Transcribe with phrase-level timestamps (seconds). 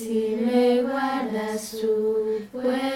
[0.00, 2.89] Si me guardas tú puedo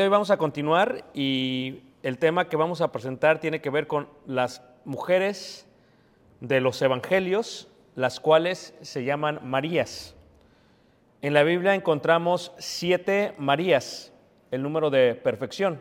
[0.00, 3.86] de hoy vamos a continuar y el tema que vamos a presentar tiene que ver
[3.86, 5.66] con las mujeres
[6.40, 10.16] de los evangelios, las cuales se llaman Marías.
[11.20, 14.10] En la Biblia encontramos siete Marías,
[14.50, 15.78] el número de perfección.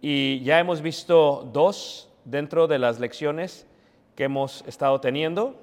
[0.00, 3.64] Y ya hemos visto dos dentro de las lecciones
[4.16, 5.54] que hemos estado teniendo.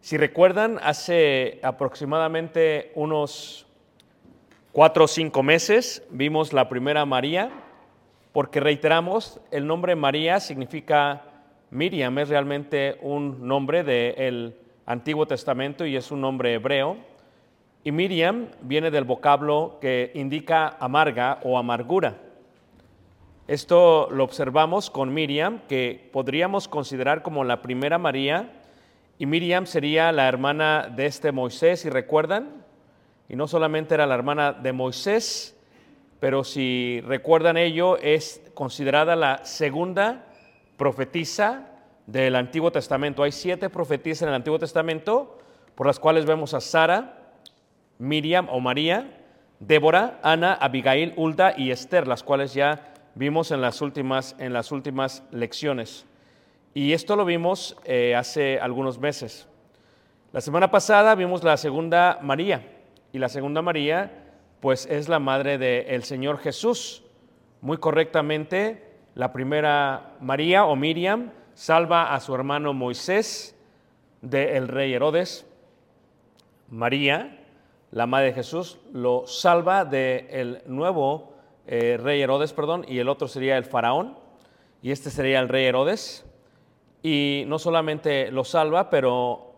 [0.00, 3.68] Si recuerdan, hace aproximadamente unos
[4.72, 7.50] cuatro o cinco meses vimos la primera María,
[8.32, 11.24] porque reiteramos, el nombre María significa
[11.70, 14.56] Miriam, es realmente un nombre del
[14.86, 16.96] Antiguo Testamento y es un nombre hebreo.
[17.84, 22.16] Y Miriam viene del vocablo que indica amarga o amargura.
[23.48, 28.50] Esto lo observamos con Miriam, que podríamos considerar como la primera María,
[29.18, 32.61] y Miriam sería la hermana de este Moisés, si recuerdan,
[33.28, 35.56] y no solamente era la hermana de Moisés,
[36.20, 40.26] pero si recuerdan ello, es considerada la segunda
[40.76, 41.68] profetisa
[42.06, 43.22] del Antiguo Testamento.
[43.22, 45.38] Hay siete profetisas en el Antiguo Testamento,
[45.74, 47.18] por las cuales vemos a Sara,
[47.98, 49.18] Miriam o María,
[49.60, 54.72] Débora, Ana, Abigail, Hulda y Esther, las cuales ya vimos en las últimas, en las
[54.72, 56.06] últimas lecciones.
[56.74, 59.46] Y esto lo vimos eh, hace algunos meses.
[60.32, 62.71] La semana pasada vimos la segunda María,
[63.12, 64.24] y la segunda María,
[64.60, 67.02] pues es la madre del Señor Jesús.
[67.60, 73.54] Muy correctamente, la primera María o Miriam salva a su hermano Moisés
[74.22, 75.46] del rey Herodes.
[76.70, 77.38] María,
[77.90, 81.34] la madre de Jesús, lo salva del nuevo
[81.66, 84.16] eh, rey Herodes, perdón, y el otro sería el faraón,
[84.80, 86.24] y este sería el rey Herodes.
[87.02, 89.51] Y no solamente lo salva, pero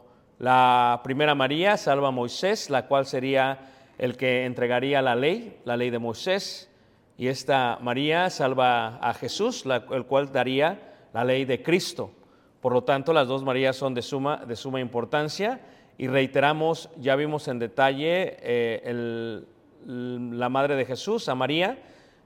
[0.44, 3.60] la primera María salva a Moisés, la cual sería
[3.96, 6.70] el que entregaría la ley, la ley de Moisés,
[7.16, 12.10] y esta María salva a Jesús, el cual daría la ley de Cristo.
[12.60, 15.62] Por lo tanto, las dos Marías son de suma, de suma importancia
[15.96, 19.42] y reiteramos, ya vimos en detalle eh,
[19.86, 21.78] la madre de Jesús, a María.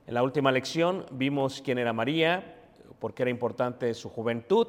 [0.09, 2.57] En la última lección vimos quién era María,
[2.99, 4.67] porque era importante su juventud,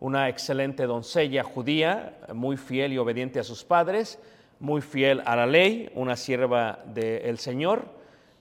[0.00, 4.18] una excelente doncella judía, muy fiel y obediente a sus padres,
[4.60, 7.84] muy fiel a la ley, una sierva del Señor.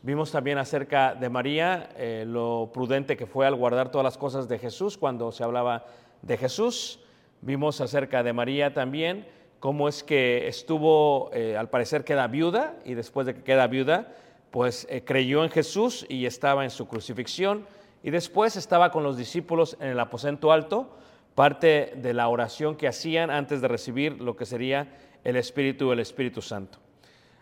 [0.01, 4.47] Vimos también acerca de María, eh, lo prudente que fue al guardar todas las cosas
[4.47, 5.85] de Jesús cuando se hablaba
[6.21, 6.99] de Jesús.
[7.41, 9.25] Vimos acerca de María también
[9.59, 14.13] cómo es que estuvo, eh, al parecer queda viuda y después de que queda viuda,
[14.51, 17.65] pues eh, creyó en Jesús y estaba en su crucifixión
[18.03, 20.95] y después estaba con los discípulos en el aposento alto,
[21.35, 24.87] parte de la oración que hacían antes de recibir lo que sería
[25.23, 26.79] el Espíritu, el Espíritu Santo.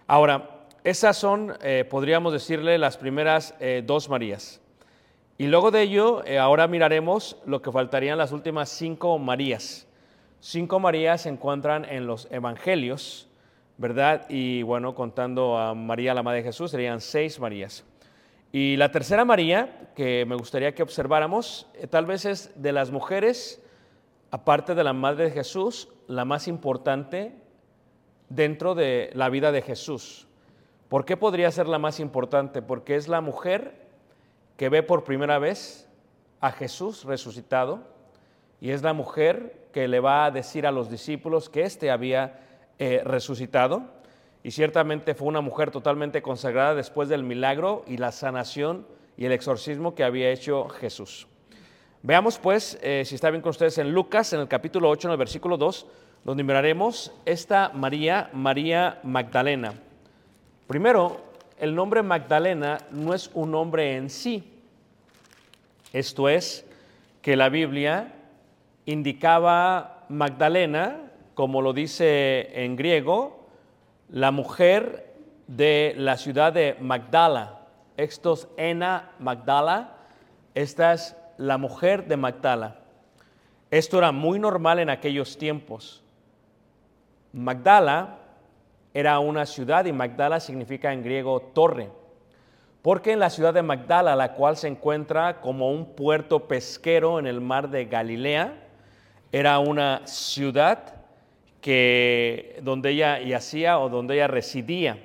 [0.08, 4.60] Ahora, esas son, eh, podríamos decirle, las primeras eh, dos Marías.
[5.38, 9.88] Y luego de ello, eh, ahora miraremos lo que faltarían las últimas cinco Marías.
[10.42, 13.30] Cinco Marías se encuentran en los Evangelios.
[13.78, 14.26] ¿verdad?
[14.30, 17.84] Y bueno, contando a María, la Madre de Jesús, serían seis Marías.
[18.52, 23.63] Y la tercera María, que me gustaría que observáramos, tal vez es de las mujeres,
[24.34, 27.36] aparte de la Madre de Jesús, la más importante
[28.30, 30.28] dentro de la vida de Jesús.
[30.90, 32.64] ¿Por qué podría ser la más importante?
[32.64, 33.86] Porque es la mujer
[34.58, 35.88] que ve por primera vez
[36.42, 37.84] a Jesús resucitado
[38.60, 42.40] y es la mujer que le va a decir a los discípulos que éste había
[42.80, 43.84] eh, resucitado.
[44.42, 49.32] Y ciertamente fue una mujer totalmente consagrada después del milagro y la sanación y el
[49.32, 51.28] exorcismo que había hecho Jesús.
[52.06, 55.14] Veamos pues, eh, si está bien con ustedes, en Lucas, en el capítulo 8, en
[55.14, 55.86] el versículo 2,
[56.26, 59.74] donde miraremos esta María, María Magdalena.
[60.68, 61.22] Primero,
[61.58, 64.44] el nombre Magdalena no es un nombre en sí.
[65.94, 66.66] Esto es,
[67.22, 68.12] que la Biblia
[68.86, 73.48] indicaba Magdalena, como lo dice en griego,
[74.10, 75.14] la mujer
[75.48, 77.62] de la ciudad de Magdala.
[77.96, 79.96] Esto es Ena Magdala.
[80.54, 82.76] Esta es la mujer de Magdala.
[83.72, 86.04] Esto era muy normal en aquellos tiempos.
[87.32, 88.20] Magdala
[88.94, 91.90] era una ciudad y Magdala significa en griego torre.
[92.84, 97.26] Porque en la ciudad de Magdala, la cual se encuentra como un puerto pesquero en
[97.26, 98.54] el mar de Galilea,
[99.32, 100.96] era una ciudad
[101.62, 105.00] que donde ella yacía o donde ella residía.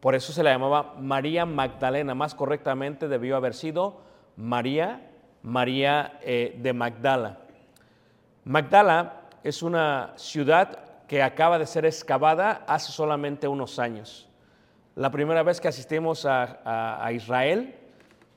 [0.00, 2.14] Por eso se la llamaba María Magdalena.
[2.14, 4.00] Más correctamente debió haber sido
[4.36, 5.10] María,
[5.46, 7.38] María eh, de Magdala.
[8.42, 14.28] Magdala es una ciudad que acaba de ser excavada hace solamente unos años.
[14.96, 17.76] La primera vez que asistimos a, a Israel,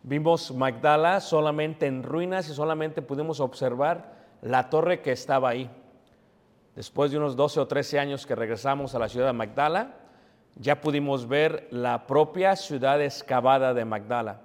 [0.03, 4.13] vimos Magdala solamente en ruinas y solamente pudimos observar
[4.43, 5.67] la torre que estaba ahí.
[6.75, 9.95] Después de unos 12 o 13 años que regresamos a la ciudad de Magdala,
[10.57, 14.41] ya pudimos ver la propia ciudad excavada de Magdala.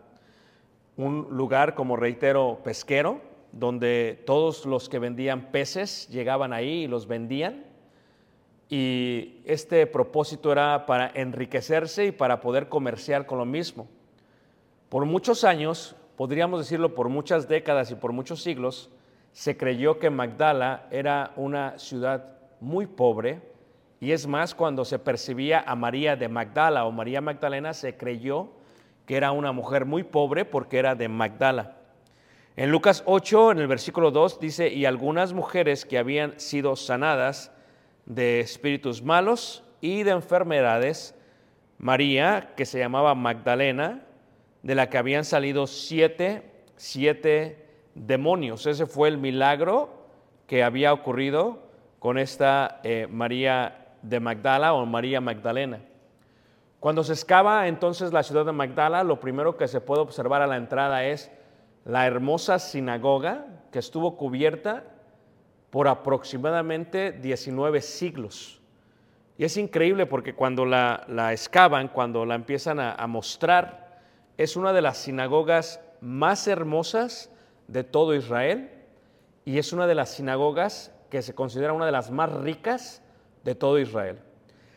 [0.97, 3.21] Un lugar, como reitero, pesquero,
[3.53, 7.65] donde todos los que vendían peces llegaban ahí y los vendían.
[8.69, 13.87] Y este propósito era para enriquecerse y para poder comerciar con lo mismo.
[14.89, 18.91] Por muchos años, podríamos decirlo por muchas décadas y por muchos siglos,
[19.33, 23.41] se creyó que Magdala era una ciudad muy pobre
[24.05, 28.51] y es más, cuando se percibía a María de Magdala o María Magdalena, se creyó
[29.07, 31.77] que era una mujer muy pobre porque era de Magdala.
[32.57, 37.51] En Lucas 8, en el versículo 2, dice, y algunas mujeres que habían sido sanadas
[38.07, 41.15] de espíritus malos y de enfermedades,
[41.79, 44.03] María, que se llamaba Magdalena,
[44.63, 46.43] de la que habían salido siete,
[46.77, 48.67] siete demonios.
[48.67, 50.07] Ese fue el milagro
[50.47, 51.65] que había ocurrido
[51.99, 55.81] con esta eh, María de Magdala o María Magdalena.
[56.85, 60.47] Cuando se excava entonces la ciudad de Magdala, lo primero que se puede observar a
[60.47, 61.31] la entrada es
[61.87, 64.85] la hermosa sinagoga que estuvo cubierta
[65.71, 68.61] por aproximadamente 19 siglos.
[69.39, 74.03] Y es increíble porque cuando la, la excavan, cuando la empiezan a mostrar,
[74.37, 77.31] es una de las sinagogas más hermosas
[77.67, 78.71] de todo Israel
[79.47, 83.03] y es una de las sinagogas que se considera una de las más ricas
[83.43, 84.19] de todo Israel.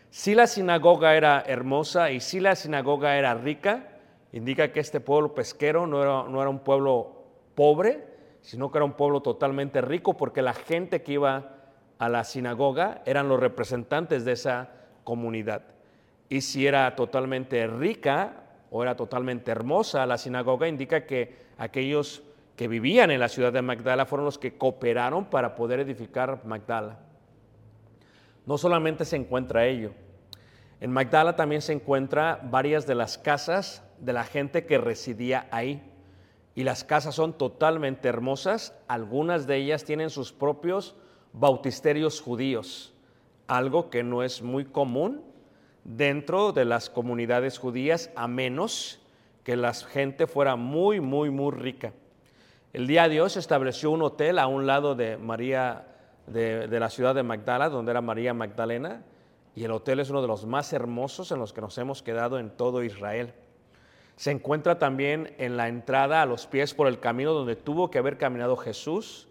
[0.10, 3.90] Si la sinagoga era hermosa y si la sinagoga era rica,
[4.32, 7.24] indica que este pueblo pesquero no era, no era un pueblo
[7.56, 8.06] pobre,
[8.42, 11.58] sino que era un pueblo totalmente rico porque la gente que iba
[12.00, 14.70] a la sinagoga eran los representantes de esa
[15.04, 15.64] comunidad.
[16.30, 22.24] Y si era totalmente rica o era totalmente hermosa la sinagoga, indica que aquellos
[22.56, 27.00] que vivían en la ciudad de Magdala fueron los que cooperaron para poder edificar Magdala.
[28.48, 29.92] No solamente se encuentra ello,
[30.80, 35.82] en Magdala también se encuentra varias de las casas de la gente que residía ahí.
[36.54, 40.96] Y las casas son totalmente hermosas, algunas de ellas tienen sus propios
[41.34, 42.94] bautisterios judíos,
[43.48, 45.24] algo que no es muy común
[45.84, 49.00] dentro de las comunidades judías, a menos
[49.44, 51.94] que la gente fuera muy, muy, muy rica.
[52.74, 55.88] El día Dios estableció un hotel a un lado de María,
[56.28, 59.04] de, la ciudad de Magdala, donde era María Magdalena,
[59.56, 62.38] y el hotel es uno de los más hermosos en los que nos hemos quedado
[62.38, 63.34] en todo Israel.
[64.16, 67.98] Se encuentra también en la entrada a los pies por el camino donde tuvo que
[67.98, 69.28] haber caminado Jesús,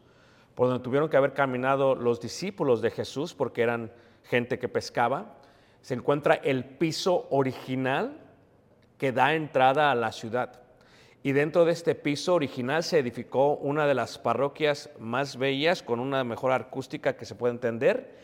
[0.54, 3.92] por donde tuvieron que haber caminado los discípulos de Jesús, porque eran
[4.24, 5.36] gente que pescaba.
[5.82, 8.18] Se encuentra el piso original
[8.98, 10.65] que da entrada a la ciudad
[11.26, 15.98] y dentro de este piso original se edificó una de las parroquias más bellas con
[15.98, 18.14] una mejor acústica que se puede entender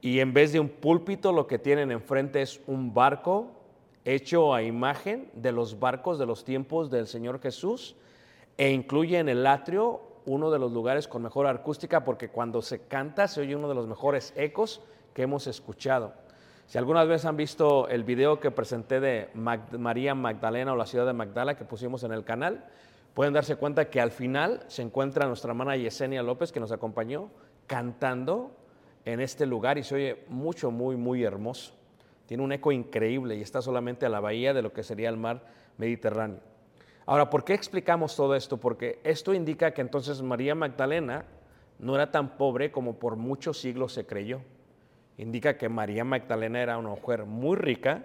[0.00, 3.50] y en vez de un púlpito lo que tienen enfrente es un barco
[4.06, 7.94] hecho a imagen de los barcos de los tiempos del Señor Jesús
[8.56, 12.86] e incluye en el atrio uno de los lugares con mejor acústica porque cuando se
[12.86, 14.80] canta se oye uno de los mejores ecos
[15.12, 16.14] que hemos escuchado.
[16.66, 21.06] Si alguna vez han visto el video que presenté de María Magdalena o la ciudad
[21.06, 22.64] de Magdala que pusimos en el canal,
[23.14, 27.30] pueden darse cuenta que al final se encuentra nuestra hermana Yesenia López que nos acompañó
[27.68, 28.50] cantando
[29.04, 31.72] en este lugar y se oye mucho, muy, muy hermoso.
[32.26, 35.16] Tiene un eco increíble y está solamente a la bahía de lo que sería el
[35.16, 35.46] mar
[35.78, 36.40] Mediterráneo.
[37.06, 38.56] Ahora, ¿por qué explicamos todo esto?
[38.56, 41.26] Porque esto indica que entonces María Magdalena
[41.78, 44.40] no era tan pobre como por muchos siglos se creyó.
[45.18, 48.02] Indica que María Magdalena era una mujer muy rica,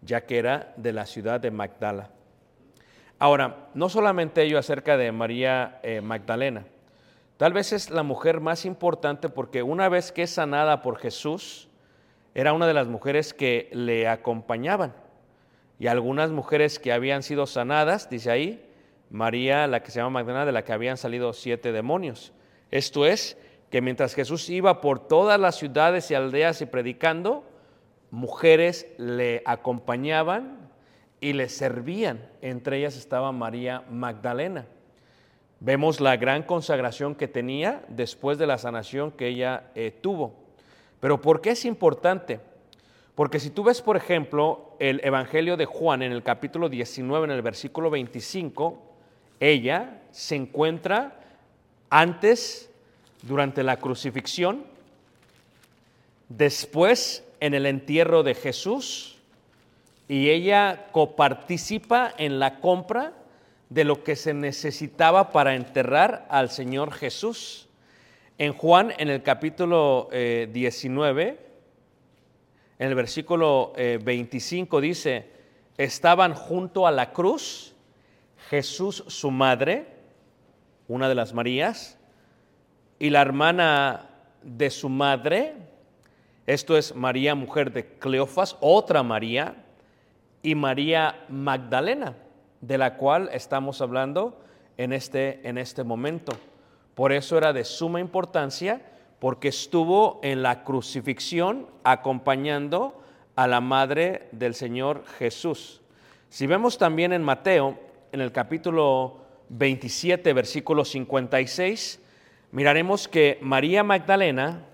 [0.00, 2.10] ya que era de la ciudad de Magdala.
[3.18, 6.64] Ahora, no solamente ello acerca de María eh, Magdalena,
[7.36, 11.68] tal vez es la mujer más importante porque una vez que es sanada por Jesús,
[12.34, 14.94] era una de las mujeres que le acompañaban
[15.78, 18.68] y algunas mujeres que habían sido sanadas, dice ahí,
[19.10, 22.32] María, la que se llama Magdalena, de la que habían salido siete demonios.
[22.70, 23.36] Esto es,
[23.72, 27.42] que mientras Jesús iba por todas las ciudades y aldeas y predicando,
[28.10, 30.70] mujeres le acompañaban
[31.22, 32.28] y le servían.
[32.42, 34.66] Entre ellas estaba María Magdalena.
[35.60, 40.34] Vemos la gran consagración que tenía después de la sanación que ella eh, tuvo.
[41.00, 42.40] Pero ¿por qué es importante?
[43.14, 47.30] Porque si tú ves, por ejemplo, el Evangelio de Juan en el capítulo 19, en
[47.30, 48.82] el versículo 25,
[49.40, 51.20] ella se encuentra
[51.88, 52.71] antes,
[53.22, 54.64] durante la crucifixión,
[56.28, 59.18] después en el entierro de Jesús,
[60.08, 63.14] y ella coparticipa en la compra
[63.70, 67.68] de lo que se necesitaba para enterrar al Señor Jesús.
[68.36, 71.38] En Juan, en el capítulo 19, eh,
[72.78, 75.30] en el versículo 25 eh, dice,
[75.78, 77.72] estaban junto a la cruz
[78.50, 79.86] Jesús, su madre,
[80.88, 81.96] una de las Marías,
[83.02, 84.10] y la hermana
[84.44, 85.54] de su madre,
[86.46, 89.56] esto es María, mujer de Cleofas, otra María,
[90.40, 92.14] y María Magdalena,
[92.60, 94.40] de la cual estamos hablando
[94.76, 96.30] en este, en este momento.
[96.94, 98.80] Por eso era de suma importancia
[99.18, 103.02] porque estuvo en la crucifixión acompañando
[103.34, 105.80] a la madre del Señor Jesús.
[106.28, 107.80] Si vemos también en Mateo,
[108.12, 111.98] en el capítulo 27, versículo 56,
[112.52, 114.66] miraremos que María Magdalena,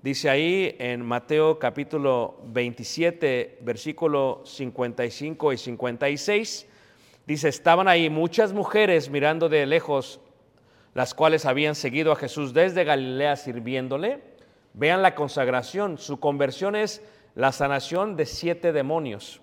[0.00, 6.66] dice ahí en Mateo capítulo 27, versículo 55 y 56,
[7.26, 10.20] dice, estaban ahí muchas mujeres mirando de lejos
[10.94, 14.22] las cuales habían seguido a Jesús desde Galilea sirviéndole.
[14.74, 17.02] Vean la consagración, su conversión es
[17.34, 19.40] la sanación de siete demonios,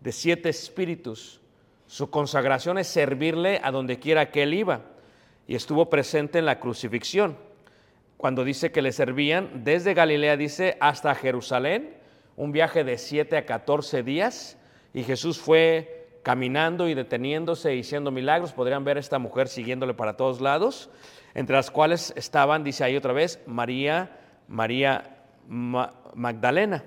[0.00, 1.42] de siete espíritus.
[1.86, 4.91] Su consagración es servirle a donde quiera que él iba
[5.46, 7.36] y estuvo presente en la crucifixión.
[8.16, 11.96] Cuando dice que le servían, desde Galilea dice hasta Jerusalén,
[12.36, 14.56] un viaje de siete a catorce días,
[14.94, 18.52] y Jesús fue caminando y deteniéndose y haciendo milagros.
[18.52, 20.90] Podrían ver a esta mujer siguiéndole para todos lados,
[21.34, 24.18] entre las cuales estaban, dice ahí otra vez, María,
[24.48, 26.84] María Magdalena.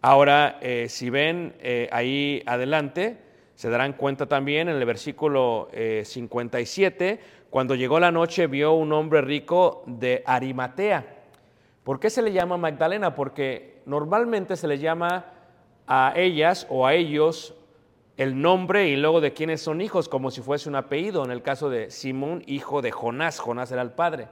[0.00, 3.18] Ahora, eh, si ven eh, ahí adelante,
[3.58, 8.92] se darán cuenta también en el versículo 57, eh, cuando llegó la noche vio un
[8.92, 11.04] hombre rico de Arimatea.
[11.82, 13.16] ¿Por qué se le llama Magdalena?
[13.16, 15.32] Porque normalmente se le llama
[15.88, 17.56] a ellas o a ellos
[18.16, 21.24] el nombre y luego de quiénes son hijos, como si fuese un apellido.
[21.24, 24.28] En el caso de Simón, hijo de Jonás, Jonás era el padre.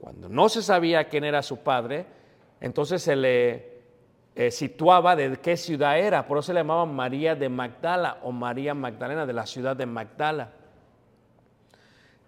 [0.00, 2.06] Cuando no se sabía quién era su padre,
[2.62, 3.77] entonces se le
[4.38, 6.24] eh, situaba de qué ciudad era.
[6.24, 9.84] Por eso se le llamaba María de Magdala o María Magdalena de la ciudad de
[9.84, 10.52] Magdala.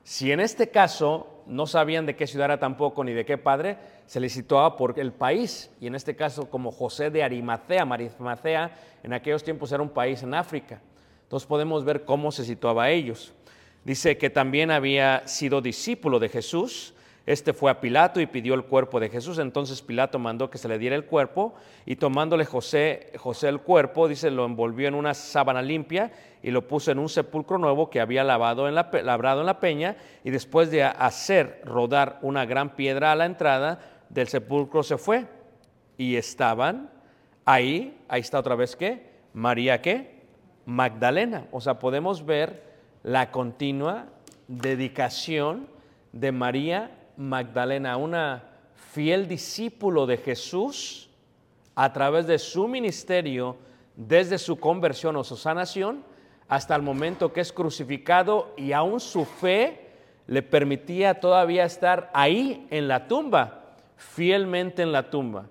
[0.02, 3.78] Si en este caso no sabían de qué ciudad era tampoco ni de qué padre,
[4.06, 7.82] se le situaba por el país, y en este caso como José de Arimatea.
[7.82, 10.80] Arimatea en aquellos tiempos era un país en África.
[11.22, 13.32] Entonces podemos ver cómo se situaba a ellos.
[13.84, 16.92] Dice que también había sido discípulo de Jesús.
[17.30, 19.38] Este fue a Pilato y pidió el cuerpo de Jesús.
[19.38, 21.54] Entonces Pilato mandó que se le diera el cuerpo
[21.86, 26.10] y tomándole José, José el cuerpo, dice, lo envolvió en una sábana limpia
[26.42, 29.60] y lo puso en un sepulcro nuevo que había lavado en la, labrado en la
[29.60, 29.94] peña
[30.24, 35.28] y después de hacer rodar una gran piedra a la entrada, del sepulcro se fue
[35.96, 36.90] y estaban
[37.44, 40.24] ahí, ahí está otra vez que, María qué,
[40.66, 41.46] Magdalena.
[41.52, 42.64] O sea, podemos ver
[43.04, 44.06] la continua
[44.48, 45.68] dedicación
[46.12, 48.44] de María Magdalena, una
[48.92, 51.10] fiel discípulo de Jesús
[51.74, 53.56] a través de su ministerio,
[53.94, 56.02] desde su conversión o su sanación,
[56.48, 59.90] hasta el momento que es crucificado y aún su fe
[60.26, 65.44] le permitía todavía estar ahí en la tumba, fielmente en la tumba.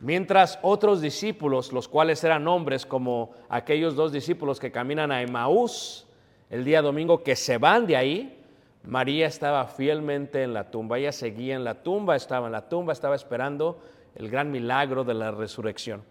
[0.00, 6.08] Mientras otros discípulos, los cuales eran hombres como aquellos dos discípulos que caminan a Emaús
[6.50, 8.43] el día domingo, que se van de ahí,
[8.86, 12.92] María estaba fielmente en la tumba, ella seguía en la tumba, estaba en la tumba,
[12.92, 13.80] estaba esperando
[14.14, 16.02] el gran milagro de la resurrección.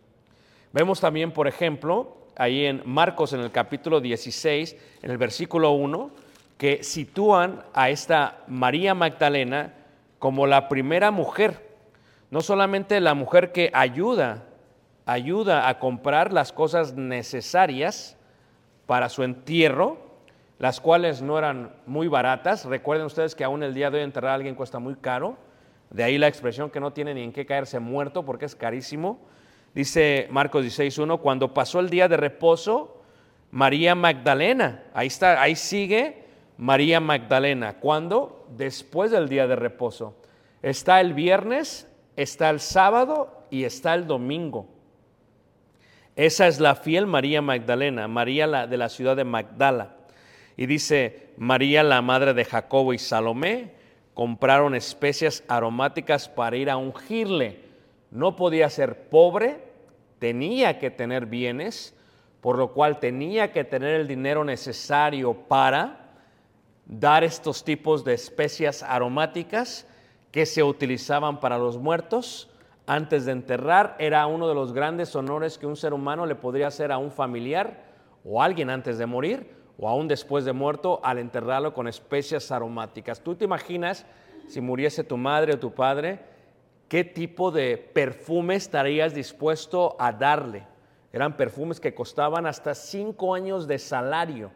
[0.72, 6.10] Vemos también, por ejemplo, ahí en Marcos en el capítulo 16, en el versículo 1,
[6.58, 9.74] que sitúan a esta María Magdalena
[10.18, 11.74] como la primera mujer,
[12.32, 14.46] no solamente la mujer que ayuda,
[15.06, 18.18] ayuda a comprar las cosas necesarias
[18.88, 20.03] para su entierro,
[20.64, 22.64] las cuales no eran muy baratas.
[22.64, 25.36] Recuerden ustedes que aún el día de hoy enterrar a alguien cuesta muy caro.
[25.90, 29.20] De ahí la expresión que no tiene ni en qué caerse muerto porque es carísimo.
[29.76, 33.02] Dice Marcos 16.1, cuando pasó el día de reposo,
[33.52, 36.24] María Magdalena, ahí está, ahí sigue
[36.58, 37.82] María Magdalena.
[37.82, 38.48] ¿Cuándo?
[38.56, 40.16] Después del día de reposo.
[40.62, 44.70] Está el viernes, está el sábado y está el domingo.
[46.16, 49.98] Esa es la fiel María Magdalena, María de la ciudad de Magdala.
[50.56, 53.72] Y dice, María, la madre de Jacobo y Salomé,
[54.14, 57.60] compraron especias aromáticas para ir a ungirle.
[58.12, 59.64] No podía ser pobre,
[60.20, 61.96] tenía que tener bienes,
[62.42, 66.12] por lo cual tenía que tener el dinero necesario para
[66.86, 69.88] dar estos tipos de especias aromáticas
[70.32, 72.50] que se utilizaban para los muertos
[72.86, 73.96] antes de enterrar.
[73.98, 77.12] Era uno de los grandes honores que un ser humano le podría hacer a un
[77.12, 77.86] familiar
[78.26, 82.52] o a alguien antes de morir o aún después de muerto al enterrarlo con especias
[82.52, 83.22] aromáticas.
[83.22, 84.06] ¿Tú te imaginas
[84.48, 86.20] si muriese tu madre o tu padre?
[86.88, 90.68] ¿Qué tipo de perfume estarías dispuesto a darle?
[91.12, 94.52] Eran perfumes que costaban hasta cinco años de salario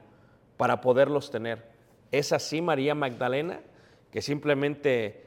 [0.55, 1.63] para poderlos tener.
[2.11, 3.61] Es así María Magdalena,
[4.11, 5.25] que simplemente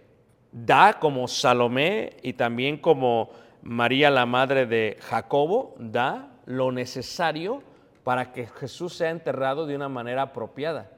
[0.53, 3.31] da como Salomé y también como
[3.63, 7.63] María la madre de Jacobo, da lo necesario
[8.11, 10.91] para que Jesús sea enterrado de una manera apropiada.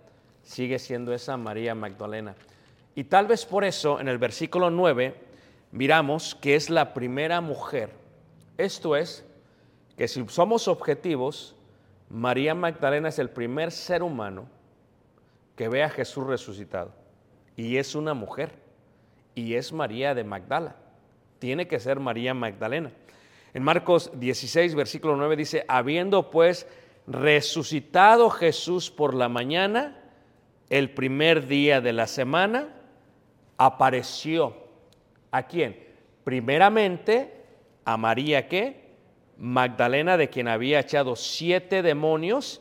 [0.43, 2.35] Sigue siendo esa María Magdalena.
[2.95, 5.15] Y tal vez por eso en el versículo 9
[5.73, 7.91] miramos que es la primera mujer.
[8.57, 9.27] Esto es,
[9.99, 11.55] que si somos objetivos,
[12.09, 14.47] María Magdalena es el primer ser humano
[15.55, 16.95] que ve a Jesús resucitado.
[17.57, 18.55] Y es una mujer.
[19.35, 20.77] Y es María de Magdala.
[21.41, 22.91] Tiene que ser María Magdalena.
[23.53, 26.67] En Marcos 16, versículo 9 dice, habiendo pues
[27.07, 29.99] resucitado Jesús por la mañana,
[30.71, 32.69] el primer día de la semana,
[33.59, 34.57] apareció.
[35.31, 35.77] ¿A quién?
[36.25, 37.45] Primeramente
[37.85, 38.93] a María que
[39.39, 42.61] Magdalena, de quien había echado siete demonios,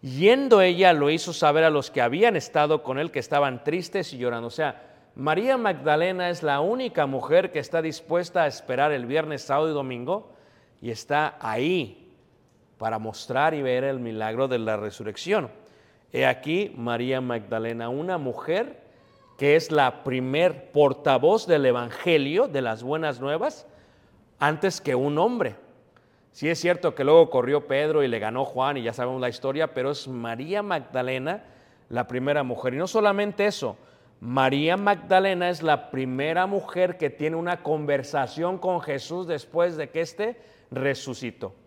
[0.00, 4.12] yendo ella lo hizo saber a los que habían estado con él que estaban tristes
[4.12, 4.46] y llorando.
[4.46, 9.42] O sea, María Magdalena es la única mujer que está dispuesta a esperar el viernes,
[9.42, 10.32] sábado y domingo
[10.80, 11.99] y está ahí
[12.80, 15.50] para mostrar y ver el milagro de la resurrección.
[16.14, 18.80] He aquí María Magdalena, una mujer
[19.36, 23.66] que es la primer portavoz del Evangelio, de las buenas nuevas,
[24.38, 25.56] antes que un hombre.
[26.32, 29.28] Sí es cierto que luego corrió Pedro y le ganó Juan y ya sabemos la
[29.28, 31.44] historia, pero es María Magdalena
[31.90, 32.72] la primera mujer.
[32.72, 33.76] Y no solamente eso,
[34.22, 40.00] María Magdalena es la primera mujer que tiene una conversación con Jesús después de que
[40.00, 40.40] éste
[40.70, 41.59] resucitó.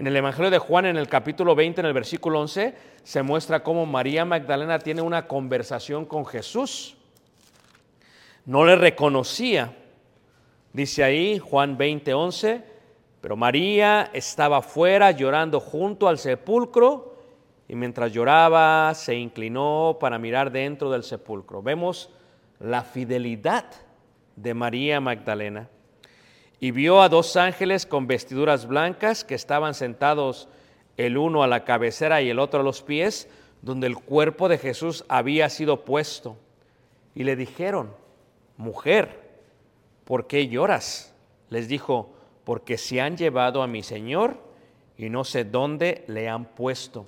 [0.00, 3.62] En el Evangelio de Juan, en el capítulo 20, en el versículo 11, se muestra
[3.62, 6.96] cómo María Magdalena tiene una conversación con Jesús.
[8.46, 9.76] No le reconocía.
[10.72, 12.64] Dice ahí Juan 20, 11,
[13.20, 17.18] pero María estaba fuera llorando junto al sepulcro
[17.68, 21.62] y mientras lloraba se inclinó para mirar dentro del sepulcro.
[21.62, 22.08] Vemos
[22.58, 23.66] la fidelidad
[24.34, 25.68] de María Magdalena
[26.60, 30.48] y vio a dos ángeles con vestiduras blancas que estaban sentados
[30.98, 33.28] el uno a la cabecera y el otro a los pies,
[33.62, 36.36] donde el cuerpo de Jesús había sido puesto.
[37.14, 37.94] Y le dijeron,
[38.58, 39.40] mujer,
[40.04, 41.14] ¿por qué lloras?
[41.48, 42.12] Les dijo,
[42.44, 44.36] porque se han llevado a mi Señor
[44.98, 47.06] y no sé dónde le han puesto.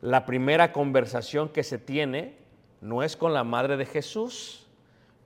[0.00, 2.36] La primera conversación que se tiene
[2.80, 4.63] no es con la madre de Jesús,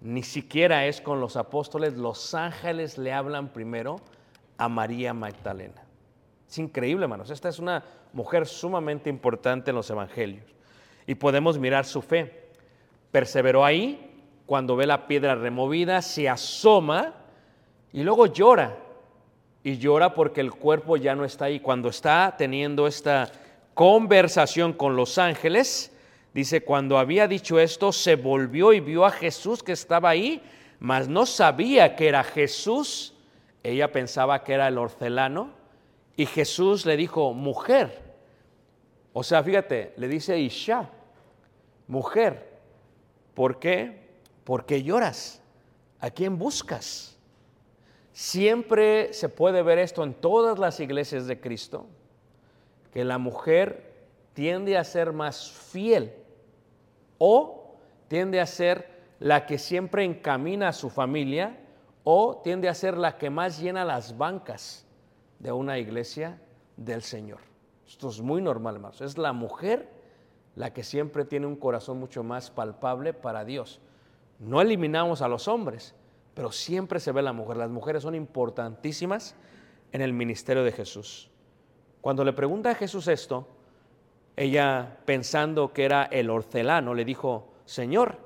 [0.00, 3.96] ni siquiera es con los apóstoles, los ángeles le hablan primero
[4.56, 5.82] a María Magdalena.
[6.48, 7.30] Es increíble, hermanos.
[7.30, 10.44] Esta es una mujer sumamente importante en los evangelios.
[11.06, 12.48] Y podemos mirar su fe.
[13.10, 17.14] Perseveró ahí, cuando ve la piedra removida, se asoma
[17.92, 18.78] Y luego llora.
[19.62, 21.60] Y llora porque el cuerpo ya no está ahí.
[21.60, 23.30] Cuando está teniendo esta
[23.74, 25.92] conversación con los ángeles,
[26.34, 30.42] dice, cuando había dicho esto, se volvió y vio a Jesús que estaba ahí,
[30.78, 33.14] mas no sabía que era Jesús.
[33.62, 35.50] Ella pensaba que era el hortelano.
[36.16, 38.08] Y Jesús le dijo, mujer.
[39.12, 40.90] O sea, fíjate, le dice Isha,
[41.86, 42.58] mujer.
[43.34, 44.08] ¿Por qué?
[44.44, 45.42] ¿Por qué lloras?
[46.00, 47.16] ¿A quién buscas?
[48.12, 51.86] Siempre se puede ver esto en todas las iglesias de Cristo,
[52.92, 53.87] que la mujer
[54.38, 56.14] tiende a ser más fiel
[57.18, 57.74] o
[58.06, 61.58] tiende a ser la que siempre encamina a su familia
[62.04, 64.86] o tiende a ser la que más llena las bancas
[65.40, 66.40] de una iglesia
[66.76, 67.40] del Señor.
[67.84, 69.00] Esto es muy normal, hermanos.
[69.00, 69.88] Es la mujer
[70.54, 73.80] la que siempre tiene un corazón mucho más palpable para Dios.
[74.38, 75.96] No eliminamos a los hombres,
[76.34, 77.56] pero siempre se ve la mujer.
[77.56, 79.34] Las mujeres son importantísimas
[79.90, 81.28] en el ministerio de Jesús.
[82.00, 83.57] Cuando le pregunta a Jesús esto,
[84.38, 88.18] ella pensando que era el hortelano, le dijo, Señor,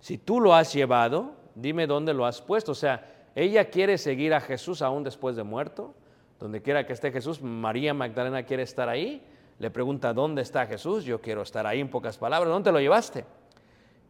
[0.00, 2.72] si tú lo has llevado, dime dónde lo has puesto.
[2.72, 5.94] O sea, ella quiere seguir a Jesús aún después de muerto.
[6.40, 9.24] Donde quiera que esté Jesús, María Magdalena quiere estar ahí.
[9.60, 11.04] Le pregunta, ¿dónde está Jesús?
[11.04, 12.52] Yo quiero estar ahí en pocas palabras.
[12.52, 13.24] ¿Dónde lo llevaste?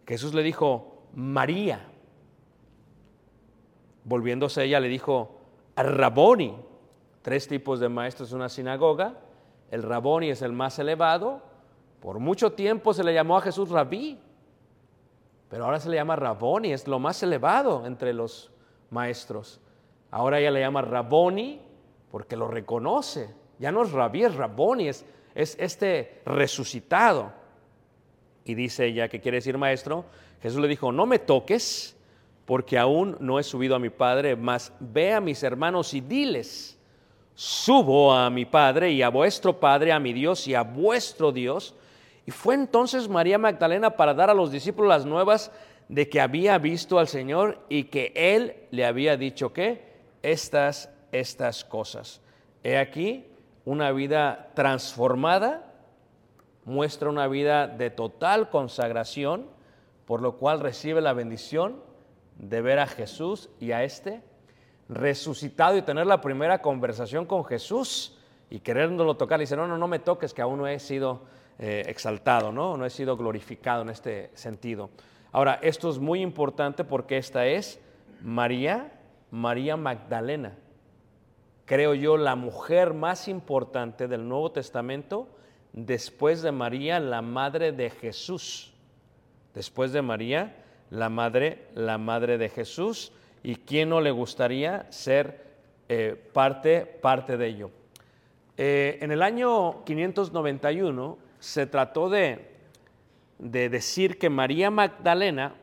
[0.07, 1.87] Jesús le dijo, María.
[4.05, 5.41] Volviéndose ella le dijo,
[5.77, 6.57] Raboni.
[7.21, 9.19] Tres tipos de maestros en una sinagoga.
[9.71, 11.43] El Raboni es el más elevado.
[12.01, 14.19] Por mucho tiempo se le llamó a Jesús Rabí.
[15.49, 18.51] Pero ahora se le llama Raboni, es lo más elevado entre los
[18.91, 19.61] maestros.
[20.11, 21.61] Ahora ella le llama Raboni
[22.11, 23.35] porque lo reconoce.
[23.59, 27.33] Ya no es Rabí, es Raboni, es, es este resucitado.
[28.45, 30.05] Y dice ella que quiere decir maestro,
[30.43, 31.97] Jesús le dijo, no me toques
[32.45, 36.79] porque aún no he subido a mi Padre, mas ve a mis hermanos y diles,
[37.35, 41.75] subo a mi Padre y a vuestro Padre, a mi Dios y a vuestro Dios.
[42.27, 45.51] Y fue entonces María Magdalena para dar a los discípulos las nuevas
[45.89, 49.85] de que había visto al Señor y que Él le había dicho que
[50.23, 52.21] estas, estas cosas.
[52.63, 53.27] He aquí
[53.65, 55.73] una vida transformada,
[56.65, 59.47] muestra una vida de total consagración,
[60.07, 61.83] por lo cual recibe la bendición
[62.39, 64.23] de ver a Jesús y a este
[64.89, 68.19] resucitado y tener la primera conversación con Jesús
[68.51, 69.41] y queriéndolo tocar.
[69.41, 71.23] Y dice, no, no, no me toques, que aún no he sido
[71.59, 72.77] eh, exaltado, ¿no?
[72.77, 74.91] no he sido glorificado en este sentido.
[75.33, 77.81] Ahora, esto es muy importante porque esta es
[78.23, 78.93] María,
[79.31, 80.57] María Magdalena.
[81.65, 85.29] Creo yo la mujer más importante del Nuevo Testamento
[85.73, 88.73] después de María, la madre de Jesús.
[89.55, 90.57] Después de María,
[90.91, 93.13] la madre, la madre de Jesús.
[93.45, 95.45] ¿Y quién no le gustaría ser
[95.91, 97.71] eh, parte, parte de ello?
[98.57, 102.51] Eh, en el año 591 se trató de,
[103.39, 105.57] de decir que María Magdalena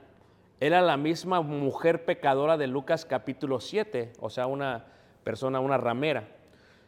[0.59, 4.85] era la misma mujer pecadora de Lucas capítulo 7, o sea, una
[5.23, 6.27] persona, una ramera.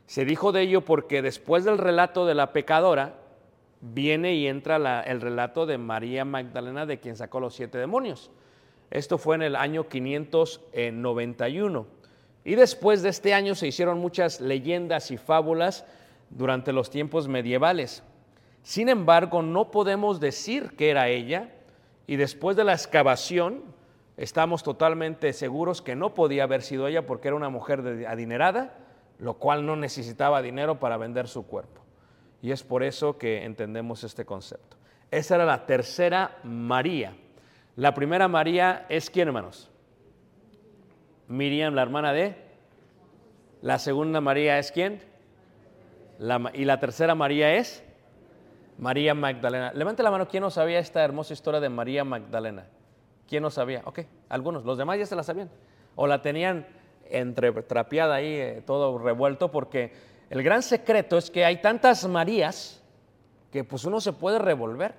[0.06, 3.15] Se dijo de ello porque después del relato de la pecadora,
[3.82, 8.29] viene y entra el relato de María Magdalena, de quien sacó los siete demonios.
[8.93, 11.88] Esto fue en el año 591.
[12.45, 15.84] Y después de este año se hicieron muchas leyendas y fábulas
[16.29, 18.03] durante los tiempos medievales.
[18.62, 21.49] Sin embargo, no podemos decir que era ella
[22.06, 23.63] y después de la excavación
[24.15, 28.77] estamos totalmente seguros que no podía haber sido ella porque era una mujer adinerada,
[29.17, 31.82] lo cual no necesitaba dinero para vender su cuerpo.
[32.43, 34.77] Y es por eso que entendemos este concepto.
[35.10, 37.15] Esa era la tercera María.
[37.75, 39.69] La primera María es quién, hermanos?
[41.27, 42.36] Miriam, la hermana de.
[43.62, 45.01] La segunda María es quién?
[46.53, 47.83] y la tercera María es
[48.77, 49.73] María Magdalena.
[49.73, 52.67] Levante la mano, ¿quién no sabía esta hermosa historia de María Magdalena?
[53.27, 53.81] ¿Quién no sabía?
[53.86, 55.49] Ok, algunos, los demás ya se la sabían.
[55.95, 56.67] O la tenían
[57.09, 59.93] entretrapeada ahí, eh, todo revuelto, porque
[60.29, 62.81] el gran secreto es que hay tantas Marías
[63.51, 64.95] que pues uno se puede revolver.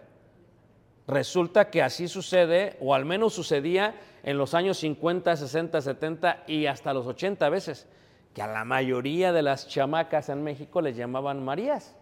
[1.06, 6.66] Resulta que así sucede, o al menos sucedía en los años 50, 60, 70 y
[6.66, 7.86] hasta los 80 veces,
[8.32, 11.96] que a la mayoría de las chamacas en México les llamaban Marías.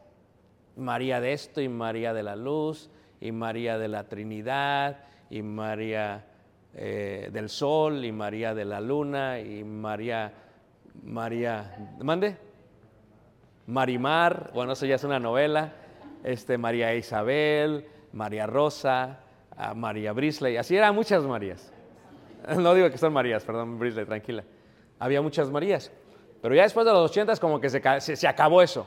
[0.77, 6.25] María de esto y María de la Luz y María de la Trinidad y María
[6.75, 10.33] eh, del Sol y María de la Luna y María,
[11.03, 12.37] María, mande.
[13.67, 15.73] Marimar, bueno, eso ya es una novela,
[16.25, 19.21] este, María Isabel, María Rosa,
[19.75, 21.73] María Brisley, así eran muchas Marías.
[22.59, 24.43] No digo que son Marías, perdón, Brisley, tranquila.
[24.99, 25.91] había muchas Marías.
[26.41, 28.87] Pero ya después de los 80 como que se- se acabó eso.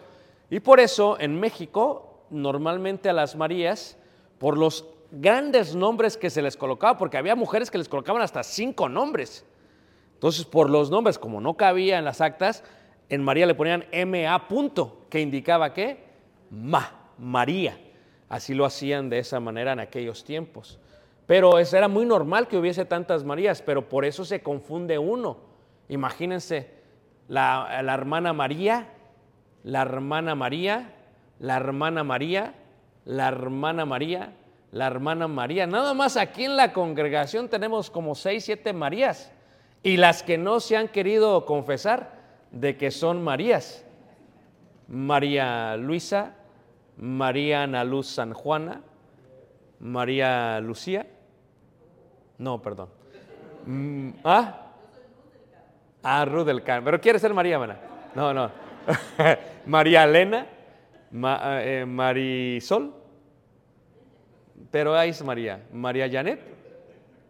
[0.49, 3.97] Y por eso en México normalmente a las Marías,
[4.39, 8.43] por los grandes nombres que se les colocaba, porque había mujeres que les colocaban hasta
[8.43, 9.45] cinco nombres.
[10.15, 12.63] Entonces, por los nombres, como no cabía en las actas,
[13.09, 16.03] en María le ponían MA punto, que indicaba que
[16.49, 17.77] Ma, María.
[18.29, 20.79] Así lo hacían de esa manera en aquellos tiempos.
[21.25, 25.38] Pero era muy normal que hubiese tantas Marías, pero por eso se confunde uno.
[25.89, 26.69] Imagínense,
[27.27, 28.89] la, la hermana María,
[29.63, 30.93] la hermana María,
[31.39, 32.53] la hermana María,
[33.05, 34.33] la hermana María,
[34.71, 35.67] la hermana María.
[35.67, 39.31] Nada más aquí en la congregación tenemos como seis, siete Marías.
[39.83, 42.11] Y las que no se han querido confesar
[42.51, 43.85] de que son Marías.
[44.88, 46.33] María Luisa,
[46.97, 48.81] María Ana Luz San Juana,
[49.79, 51.05] María Lucía.
[52.38, 52.89] No, perdón.
[53.65, 54.62] Mm, ¿Ah?
[56.03, 56.25] Ah.
[56.84, 57.77] Pero quiere ser María, mana.
[58.13, 58.51] No, no.
[59.65, 60.45] María Elena,
[61.12, 62.93] Ma- eh, Marisol.
[64.71, 65.63] Pero ahí es María.
[65.71, 66.39] María Janet.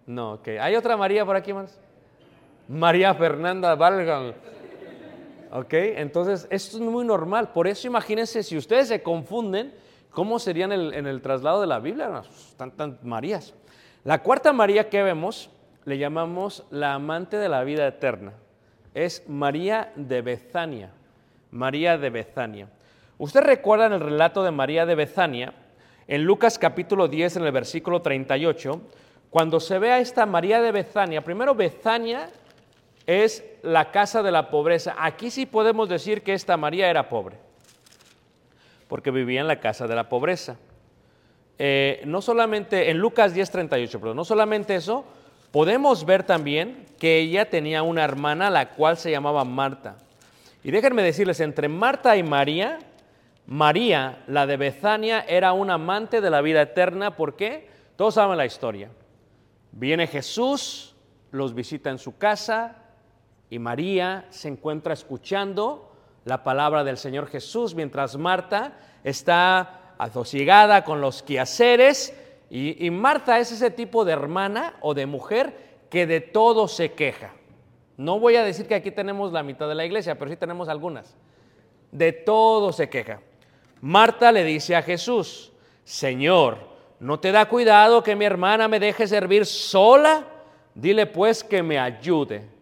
[0.05, 0.47] No, ok.
[0.59, 1.79] ¿Hay otra María por aquí más?
[2.67, 4.33] María Fernanda Valgan.
[5.55, 5.71] ¿Ok?
[5.71, 7.53] Entonces, esto es muy normal.
[7.53, 9.73] Por eso imagínense, si ustedes se confunden,
[10.11, 12.09] ¿cómo serían en el, traslado de la Biblia?
[12.09, 13.53] Pues, Tantas Marías.
[14.03, 15.49] La cuarta María que vemos
[15.85, 18.33] le llamamos la amante de la vida eterna.
[18.93, 20.91] Es María de Betania.
[21.51, 22.67] María de Betania.
[23.17, 25.53] Usted recuerda en el relato de María de Betania,
[26.05, 28.81] en Lucas capítulo 10, en el versículo 38,
[29.29, 32.29] cuando se ve a esta María de Betania, primero Betania
[33.07, 34.95] es la casa de la pobreza.
[34.97, 37.37] Aquí sí podemos decir que esta María era pobre,
[38.87, 40.57] porque vivía en la casa de la pobreza.
[41.57, 45.05] Eh, no solamente en Lucas 10:38, pero no solamente eso,
[45.51, 49.95] podemos ver también que ella tenía una hermana la cual se llamaba Marta.
[50.63, 52.79] Y déjenme decirles, entre Marta y María,
[53.45, 57.15] María, la de Betania, era una amante de la vida eterna.
[57.15, 57.69] ¿Por qué?
[57.95, 58.89] Todos saben la historia.
[59.71, 60.95] Viene Jesús,
[61.31, 62.84] los visita en su casa
[63.49, 65.91] y María se encuentra escuchando
[66.25, 72.15] la palabra del Señor Jesús mientras Marta está atosigada con los quehaceres
[72.49, 75.55] y, y Marta es ese tipo de hermana o de mujer
[75.89, 77.33] que de todo se queja.
[77.97, 80.67] No voy a decir que aquí tenemos la mitad de la iglesia, pero sí tenemos
[80.67, 81.15] algunas.
[81.91, 83.21] De todo se queja.
[83.81, 85.53] Marta le dice a Jesús,
[85.83, 86.57] Señor,
[86.99, 90.25] ¿no te da cuidado que mi hermana me deje servir sola?
[90.73, 92.54] Dile pues que me ayude.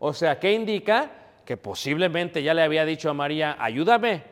[0.00, 1.12] O sea, ¿qué indica?
[1.44, 4.24] Que posiblemente ya le había dicho a María, ayúdame.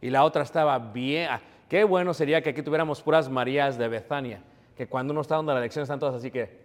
[0.00, 1.28] Y la otra estaba bien.
[1.30, 4.40] Ah, Qué bueno sería que aquí tuviéramos puras Marías de Betania,
[4.76, 6.64] que cuando uno está dando la lección están todas así que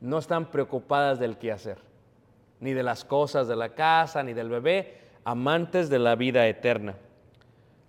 [0.00, 1.78] no están preocupadas del quehacer,
[2.58, 6.94] ni de las cosas de la casa, ni del bebé, amantes de la vida eterna.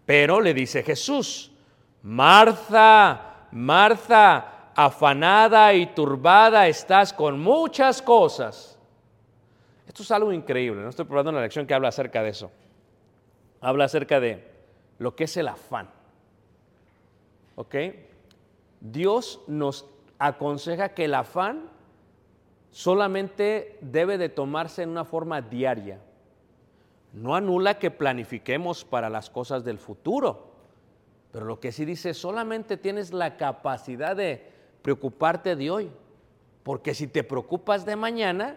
[0.06, 1.52] Pero le dice Jesús,
[2.04, 8.71] Marta, Marta, afanada y turbada estás con muchas cosas.
[9.92, 12.50] Esto es algo increíble, no estoy probando una lección que habla acerca de eso.
[13.60, 14.42] Habla acerca de
[15.00, 15.90] lo que es el afán.
[17.58, 17.76] ¿Ok?
[18.80, 19.86] Dios nos
[20.18, 21.70] aconseja que el afán
[22.70, 26.00] solamente debe de tomarse en una forma diaria.
[27.12, 30.54] No anula que planifiquemos para las cosas del futuro,
[31.34, 34.52] pero lo que sí dice, solamente tienes la capacidad de
[34.84, 35.92] preocuparte de hoy,
[36.64, 38.56] porque si te preocupas de mañana,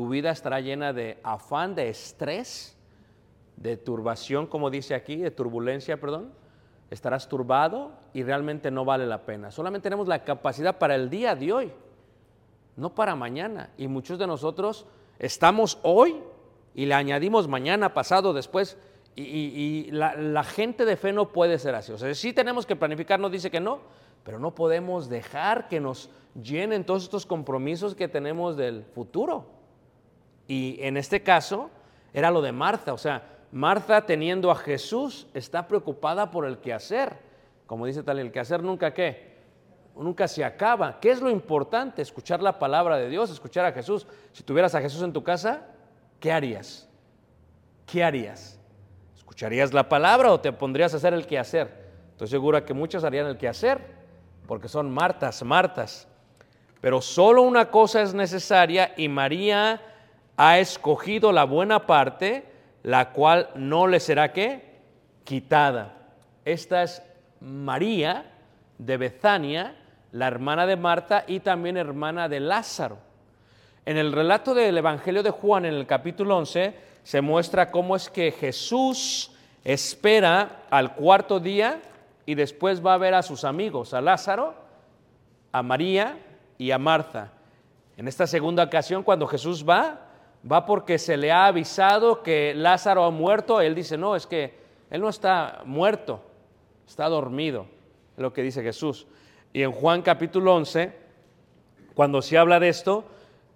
[0.00, 2.74] tu vida estará llena de afán, de estrés,
[3.58, 6.32] de turbación, como dice aquí, de turbulencia, perdón.
[6.88, 9.50] Estarás turbado y realmente no vale la pena.
[9.50, 11.72] Solamente tenemos la capacidad para el día de hoy,
[12.76, 13.68] no para mañana.
[13.76, 14.86] Y muchos de nosotros
[15.18, 16.16] estamos hoy
[16.74, 18.78] y le añadimos mañana, pasado, después.
[19.16, 19.52] Y, y-
[19.88, 21.92] y la, la gente de fe no puede ser así.
[21.92, 23.80] O sea, sí tenemos que planificar, no dice que no,
[24.24, 26.08] pero no podemos dejar que nos
[26.42, 29.59] llenen todos estos compromisos que tenemos del futuro.
[30.50, 31.70] Y en este caso
[32.12, 37.16] era lo de Marta, o sea, Marta teniendo a Jesús está preocupada por el quehacer.
[37.68, 39.36] Como dice tal, el quehacer nunca qué,
[39.94, 40.98] nunca se acaba.
[40.98, 42.02] ¿Qué es lo importante?
[42.02, 44.08] Escuchar la palabra de Dios, escuchar a Jesús.
[44.32, 45.68] Si tuvieras a Jesús en tu casa,
[46.18, 46.88] ¿qué harías?
[47.86, 48.58] ¿Qué harías?
[49.16, 51.92] ¿Escucharías la palabra o te pondrías a hacer el quehacer?
[52.10, 53.80] Estoy segura que muchos harían el quehacer,
[54.48, 56.08] porque son Martas, Martas.
[56.80, 59.80] Pero solo una cosa es necesaria y María
[60.42, 62.46] ha escogido la buena parte,
[62.82, 64.80] la cual no le será qué?
[65.22, 65.98] Quitada.
[66.46, 67.02] Esta es
[67.42, 68.24] María
[68.78, 69.76] de Betania,
[70.12, 72.96] la hermana de Marta y también hermana de Lázaro.
[73.84, 78.08] En el relato del Evangelio de Juan, en el capítulo 11, se muestra cómo es
[78.08, 81.82] que Jesús espera al cuarto día
[82.24, 84.54] y después va a ver a sus amigos, a Lázaro,
[85.52, 86.16] a María
[86.56, 87.30] y a Marta.
[87.98, 90.06] En esta segunda ocasión, cuando Jesús va,
[90.50, 93.60] va porque se le ha avisado que Lázaro ha muerto.
[93.60, 94.54] Él dice, no, es que
[94.90, 96.20] él no está muerto,
[96.86, 97.66] está dormido,
[98.16, 99.06] es lo que dice Jesús.
[99.52, 100.92] Y en Juan capítulo 11,
[101.94, 103.04] cuando se habla de esto,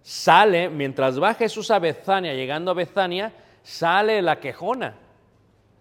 [0.03, 4.97] sale, mientras va Jesús a Bethania, llegando a Bethania, sale la quejona,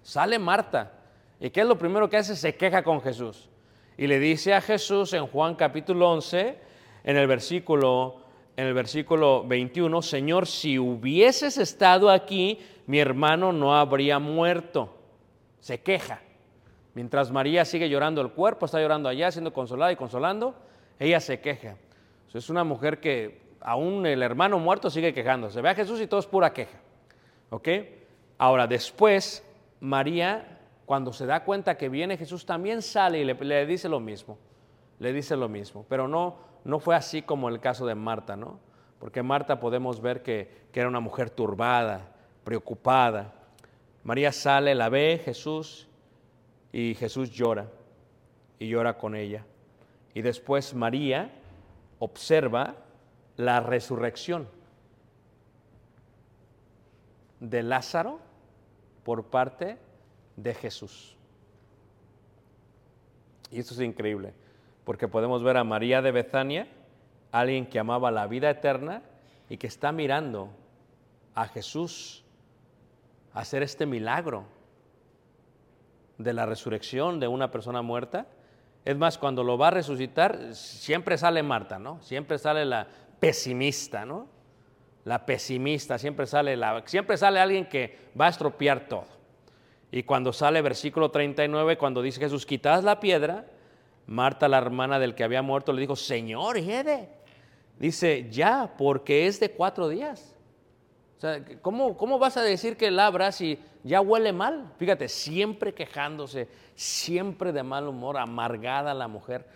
[0.01, 0.91] sale Marta.
[1.39, 2.35] ¿Y qué es lo primero que hace?
[2.35, 3.49] Se queja con Jesús.
[3.97, 6.57] Y le dice a Jesús en Juan capítulo 11,
[7.03, 8.22] en el versículo,
[8.55, 14.93] en el versículo 21, Señor, si hubieses estado aquí, mi hermano no habría muerto.
[15.59, 16.21] Se queja.
[16.93, 20.55] Mientras María sigue llorando el cuerpo, está llorando allá, siendo consolada y consolando,
[20.99, 21.75] ella se queja.
[22.33, 25.61] Es una mujer que aún el hermano muerto sigue quejándose.
[25.61, 26.79] Ve a Jesús y todo es pura queja.
[27.49, 27.67] ¿Ok?
[28.39, 29.45] Ahora, después,
[29.79, 34.37] María, cuando se da cuenta que viene Jesús, también sale y le, dice lo mismo.
[34.99, 35.85] Le dice lo mismo.
[35.87, 38.59] Pero no, no fue así como el caso de Marta, ¿no?
[38.99, 42.11] Porque Marta podemos ver que, que era una mujer turbada,
[42.43, 43.33] preocupada.
[44.03, 45.87] María sale, la ve Jesús
[46.71, 47.67] y Jesús llora
[48.59, 49.45] y llora con ella.
[50.13, 51.31] Y después María
[51.99, 52.75] observa
[53.35, 54.47] la resurrección
[57.39, 58.19] de Lázaro
[59.03, 59.77] por parte
[60.37, 61.15] de Jesús.
[63.51, 64.33] Y esto es increíble,
[64.85, 66.67] porque podemos ver a María de Betania,
[67.31, 69.01] alguien que amaba la vida eterna
[69.49, 70.49] y que está mirando
[71.35, 72.23] a Jesús
[73.33, 74.45] hacer este milagro
[76.17, 78.27] de la resurrección de una persona muerta.
[78.85, 82.01] Es más, cuando lo va a resucitar, siempre sale Marta, ¿no?
[82.01, 82.87] Siempre sale la
[83.19, 84.27] pesimista, ¿no?
[85.05, 89.07] La pesimista, siempre sale, la, siempre sale alguien que va a estropear todo.
[89.91, 93.45] Y cuando sale versículo 39, cuando dice Jesús, quitad la piedra,
[94.05, 96.57] Marta, la hermana del que había muerto, le dijo, Señor.
[97.79, 100.35] Dice, ya, porque es de cuatro días.
[101.17, 104.73] O sea, ¿cómo, ¿cómo vas a decir que labra si ya huele mal?
[104.77, 109.47] Fíjate, siempre quejándose, siempre de mal humor, amargada la mujer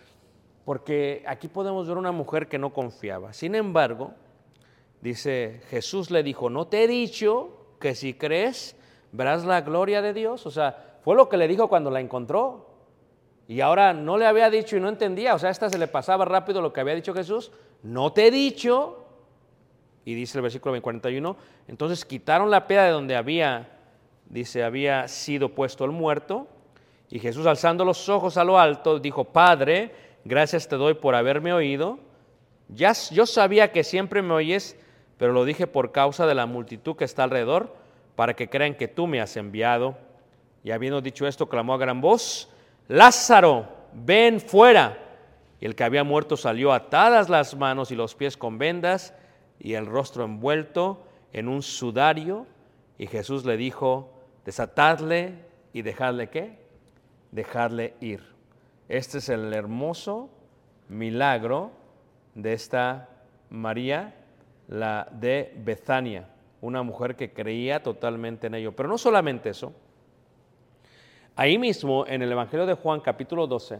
[0.68, 3.32] porque aquí podemos ver una mujer que no confiaba.
[3.32, 4.12] Sin embargo,
[5.00, 8.76] dice, Jesús le dijo, no te he dicho que si crees,
[9.10, 10.44] verás la gloria de Dios.
[10.44, 12.67] O sea, fue lo que le dijo cuando la encontró.
[13.48, 15.34] Y ahora no le había dicho y no entendía.
[15.34, 17.50] O sea, esta se le pasaba rápido lo que había dicho Jesús.
[17.82, 19.06] No te he dicho.
[20.04, 23.68] Y dice el versículo 41, entonces quitaron la piedra de donde había,
[24.26, 26.46] dice, había sido puesto el muerto.
[27.10, 29.92] Y Jesús alzando los ojos a lo alto, dijo, Padre,
[30.24, 31.98] gracias te doy por haberme oído.
[32.68, 34.76] Ya, yo sabía que siempre me oyes,
[35.16, 37.74] pero lo dije por causa de la multitud que está alrededor,
[38.14, 39.96] para que crean que tú me has enviado.
[40.64, 42.50] Y habiendo dicho esto, clamó a gran voz,
[42.88, 44.98] Lázaro, ven fuera.
[45.60, 49.14] Y el que había muerto salió atadas las manos y los pies con vendas
[49.58, 52.46] y el rostro envuelto en un sudario.
[52.96, 54.12] Y Jesús le dijo,
[54.44, 56.58] desatadle y dejadle qué?
[57.30, 58.22] Dejadle ir.
[58.88, 60.30] Este es el hermoso
[60.88, 61.72] milagro
[62.34, 63.08] de esta
[63.50, 64.14] María,
[64.68, 66.28] la de Betania,
[66.60, 68.72] una mujer que creía totalmente en ello.
[68.74, 69.72] Pero no solamente eso.
[71.38, 73.78] Ahí mismo, en el Evangelio de Juan capítulo 12,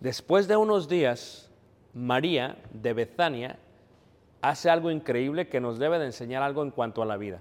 [0.00, 1.48] después de unos días,
[1.94, 3.60] María de Betania
[4.40, 7.38] hace algo increíble que nos debe de enseñar algo en cuanto a la vida.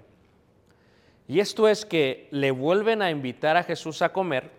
[1.28, 4.52] Y esto es que le vuelven a invitar a Jesús a comer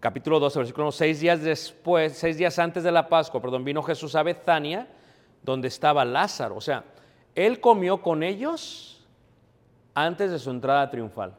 [0.00, 3.84] capítulo 12, versículo 1, seis días después, seis días antes de la Pascua, perdón, vino
[3.84, 4.88] Jesús a Betania,
[5.44, 6.56] donde estaba Lázaro.
[6.56, 6.82] O sea,
[7.36, 9.06] él comió con ellos
[9.94, 11.36] antes de su entrada triunfal.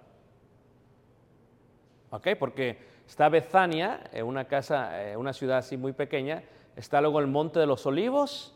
[2.13, 2.27] ¿Ok?
[2.37, 6.43] Porque está Betania, una casa, eh, una ciudad así muy pequeña,
[6.75, 8.53] está luego el Monte de los Olivos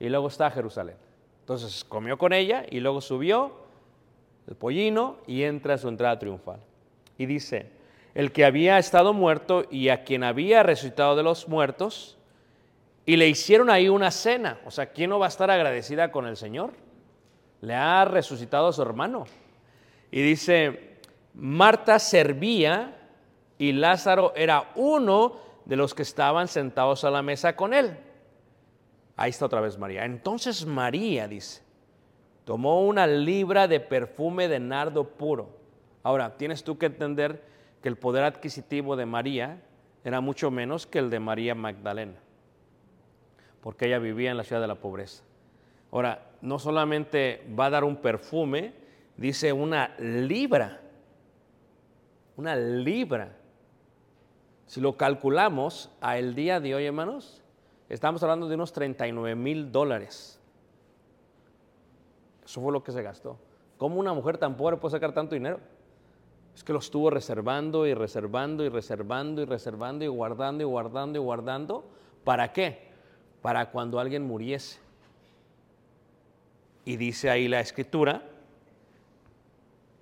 [0.00, 0.96] y luego está Jerusalén.
[1.40, 3.56] Entonces comió con ella y luego subió
[4.48, 6.60] el pollino y entra a su entrada triunfal.
[7.18, 7.70] Y dice,
[8.14, 12.16] el que había estado muerto y a quien había resucitado de los muertos,
[13.04, 14.60] y le hicieron ahí una cena.
[14.64, 16.72] O sea, ¿quién no va a estar agradecida con el Señor?
[17.60, 19.26] Le ha resucitado a su hermano.
[20.10, 20.93] Y dice,
[21.34, 22.96] Marta servía
[23.58, 27.96] y Lázaro era uno de los que estaban sentados a la mesa con él.
[29.16, 30.04] Ahí está otra vez María.
[30.04, 31.62] Entonces María, dice,
[32.44, 35.48] tomó una libra de perfume de nardo puro.
[36.02, 37.42] Ahora, tienes tú que entender
[37.82, 39.62] que el poder adquisitivo de María
[40.04, 42.18] era mucho menos que el de María Magdalena,
[43.62, 45.22] porque ella vivía en la ciudad de la pobreza.
[45.90, 48.74] Ahora, no solamente va a dar un perfume,
[49.16, 50.80] dice una libra.
[52.36, 53.36] Una libra.
[54.66, 57.42] Si lo calculamos a el día de hoy, hermanos,
[57.88, 60.40] estamos hablando de unos 39 mil dólares.
[62.44, 63.38] Eso fue lo que se gastó.
[63.78, 65.60] ¿Cómo una mujer tan pobre puede sacar tanto dinero?
[66.54, 71.18] Es que lo estuvo reservando y reservando y reservando y reservando y guardando y guardando
[71.18, 71.84] y guardando.
[72.22, 72.88] ¿Para qué?
[73.42, 74.78] Para cuando alguien muriese.
[76.84, 78.22] Y dice ahí la escritura,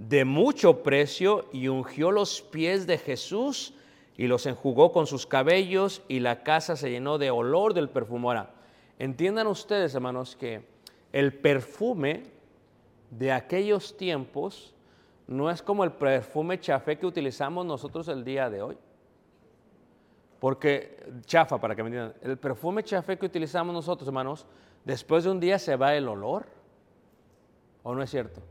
[0.09, 3.75] de mucho precio y ungió los pies de Jesús
[4.17, 8.27] y los enjugó con sus cabellos y la casa se llenó de olor del perfume.
[8.29, 8.51] Ahora,
[8.99, 10.65] entiendan ustedes, hermanos, que
[11.13, 12.25] el perfume
[13.11, 14.75] de aquellos tiempos
[15.27, 18.77] no es como el perfume chafé que utilizamos nosotros el día de hoy.
[20.41, 24.47] Porque, chafa, para que me entiendan, el perfume chafé que utilizamos nosotros, hermanos,
[24.85, 26.47] después de un día se va el olor.
[27.85, 28.43] ¿O no es cierto?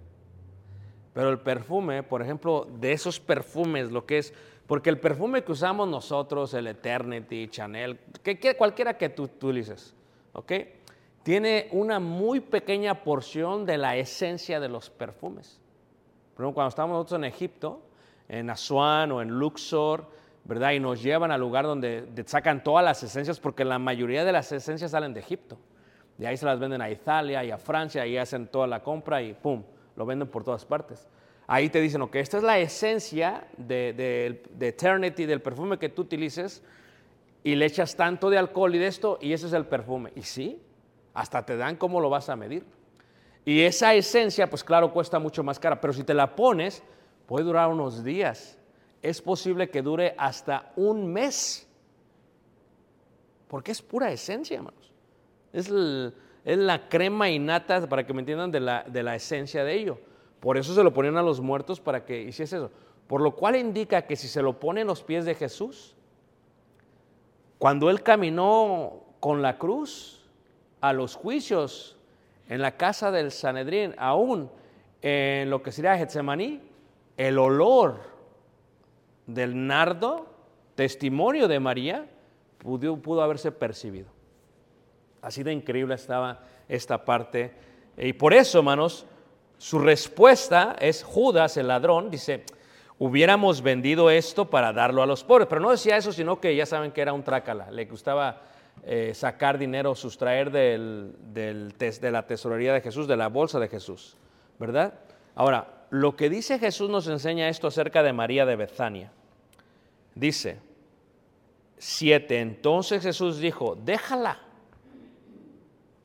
[1.13, 4.33] Pero el perfume, por ejemplo, de esos perfumes, lo que es,
[4.65, 9.93] porque el perfume que usamos nosotros, el Eternity, Chanel, que, cualquiera que tú utilices,
[10.33, 10.53] ¿ok?
[11.23, 15.59] Tiene una muy pequeña porción de la esencia de los perfumes.
[16.33, 17.81] Por ejemplo, cuando estamos nosotros en Egipto,
[18.29, 20.07] en Asuán o en Luxor,
[20.45, 20.71] ¿verdad?
[20.71, 24.51] Y nos llevan al lugar donde sacan todas las esencias, porque la mayoría de las
[24.53, 25.57] esencias salen de Egipto.
[26.17, 29.21] De ahí se las venden a Italia y a Francia, y hacen toda la compra
[29.21, 29.61] y ¡pum!
[29.95, 31.07] Lo venden por todas partes.
[31.47, 36.63] Ahí te dicen, ok, esta es la esencia de, Eternity, del perfume que tú utilices,
[37.43, 40.13] y le echas tanto de alcohol y de esto, y ese es el perfume.
[40.15, 40.61] Y sí,
[41.13, 42.65] hasta te dan cómo lo vas a medir.
[43.43, 46.83] Y esa esencia, pues claro, cuesta mucho más cara, pero si te la pones,
[47.25, 48.57] puede durar unos días.
[49.01, 51.67] Es posible que dure hasta un mes.
[53.47, 54.93] Porque es pura esencia, hermanos.
[55.51, 55.69] Es,
[56.43, 59.99] la crema innata, para que me entiendan, de la, de la esencia de ello.
[60.39, 62.71] Por eso se lo ponían a los muertos para que hiciese eso.
[63.07, 65.95] Por lo cual indica que si se lo pone en los pies de Jesús,
[67.59, 70.25] cuando él caminó con la cruz
[70.81, 71.95] a los juicios
[72.49, 74.49] en la casa del Sanedrín, aún
[75.01, 76.59] en lo que sería Getsemaní,
[77.17, 77.99] el olor
[79.27, 80.27] del nardo,
[80.75, 82.07] testimonio de María,
[82.57, 84.07] pudo, pudo haberse percibido.
[85.21, 87.51] Así de increíble estaba esta parte.
[87.97, 89.05] Y por eso, hermanos,
[89.57, 92.43] su respuesta es Judas, el ladrón, dice,
[92.97, 95.47] hubiéramos vendido esto para darlo a los pobres.
[95.47, 97.69] Pero no decía eso, sino que ya saben que era un trácala.
[97.69, 98.41] Le gustaba
[98.83, 104.17] eh, sacar dinero, sustraer del, de la tesorería de Jesús, de la bolsa de Jesús,
[104.57, 104.95] ¿verdad?
[105.35, 109.11] Ahora, lo que dice Jesús nos enseña esto acerca de María de Betania.
[110.15, 110.59] Dice,
[111.77, 114.39] siete, entonces Jesús dijo, déjala,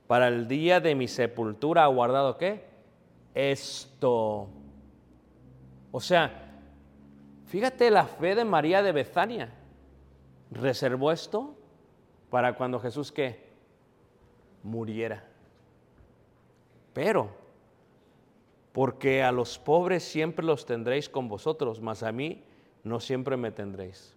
[0.06, 2.64] para el día de mi sepultura ha guardado qué?
[3.34, 4.48] Esto.
[5.90, 6.60] O sea,
[7.46, 9.52] fíjate la fe de María de Betania.
[10.50, 11.56] Reservó esto
[12.30, 13.46] para cuando Jesús que
[14.62, 15.24] muriera.
[16.92, 17.30] Pero,
[18.72, 22.44] porque a los pobres siempre los tendréis con vosotros, mas a mí
[22.84, 24.14] no siempre me tendréis.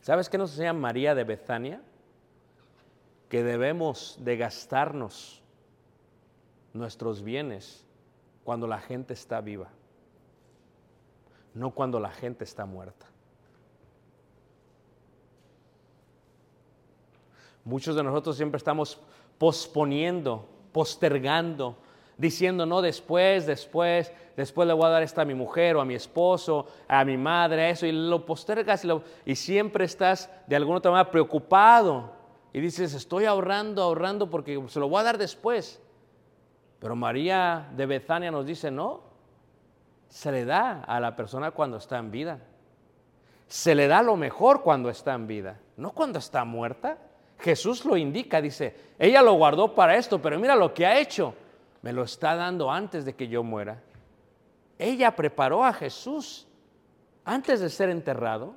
[0.00, 1.82] ¿Sabes qué nos enseña María de Betania?
[3.34, 5.42] Que debemos de gastarnos
[6.72, 7.84] nuestros bienes
[8.44, 9.70] cuando la gente está viva,
[11.52, 13.06] no cuando la gente está muerta.
[17.64, 19.00] Muchos de nosotros siempre estamos
[19.36, 21.76] posponiendo, postergando,
[22.16, 25.84] diciendo, no, después, después, después le voy a dar esto a mi mujer o a
[25.84, 28.88] mi esposo, a mi madre, eso, y lo postergas y,
[29.24, 32.13] y siempre estás de alguna otra manera preocupado
[32.54, 35.82] y dices, estoy ahorrando, ahorrando porque se lo voy a dar después.
[36.78, 39.00] Pero María de Betania nos dice, no,
[40.08, 42.38] se le da a la persona cuando está en vida.
[43.48, 46.96] Se le da lo mejor cuando está en vida, no cuando está muerta.
[47.40, 51.34] Jesús lo indica, dice, ella lo guardó para esto, pero mira lo que ha hecho.
[51.82, 53.82] Me lo está dando antes de que yo muera.
[54.78, 56.46] Ella preparó a Jesús
[57.24, 58.54] antes de ser enterrado,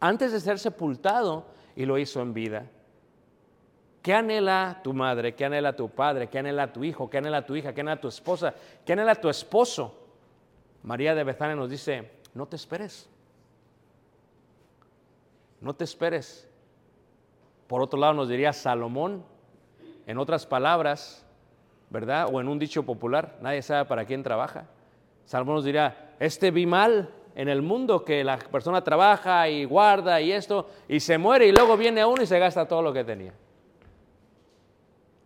[0.00, 1.44] antes de ser sepultado,
[1.76, 2.70] y lo hizo en vida.
[4.08, 5.34] ¿Qué anhela tu madre?
[5.34, 6.28] ¿Qué anhela tu padre?
[6.28, 7.10] ¿Qué anhela tu hijo?
[7.10, 7.74] ¿Qué anhela tu hija?
[7.74, 8.54] ¿Qué anhela tu esposa?
[8.82, 9.94] ¿Qué anhela tu esposo?
[10.82, 13.06] María de Betania nos dice, no te esperes.
[15.60, 16.48] No te esperes.
[17.66, 19.22] Por otro lado nos diría Salomón,
[20.06, 21.26] en otras palabras,
[21.90, 22.30] ¿verdad?
[22.32, 24.68] O en un dicho popular, nadie sabe para quién trabaja.
[25.26, 30.18] Salomón nos diría, este vi mal en el mundo que la persona trabaja y guarda
[30.22, 33.04] y esto, y se muere y luego viene uno y se gasta todo lo que
[33.04, 33.34] tenía.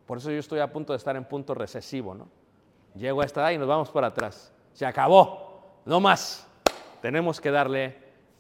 [0.07, 2.28] Por eso yo estoy a punto de estar en punto recesivo, ¿no?
[2.94, 4.53] Llego a esta edad y nos vamos para atrás.
[4.72, 6.46] Se acabó, no más.
[7.00, 7.96] Tenemos que darle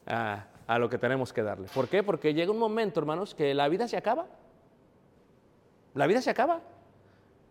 [0.06, 1.68] a, a lo que tenemos que darle.
[1.74, 2.02] ¿Por qué?
[2.02, 4.26] Porque llega un momento, hermanos, que la vida se acaba.
[5.94, 6.60] La vida se acaba.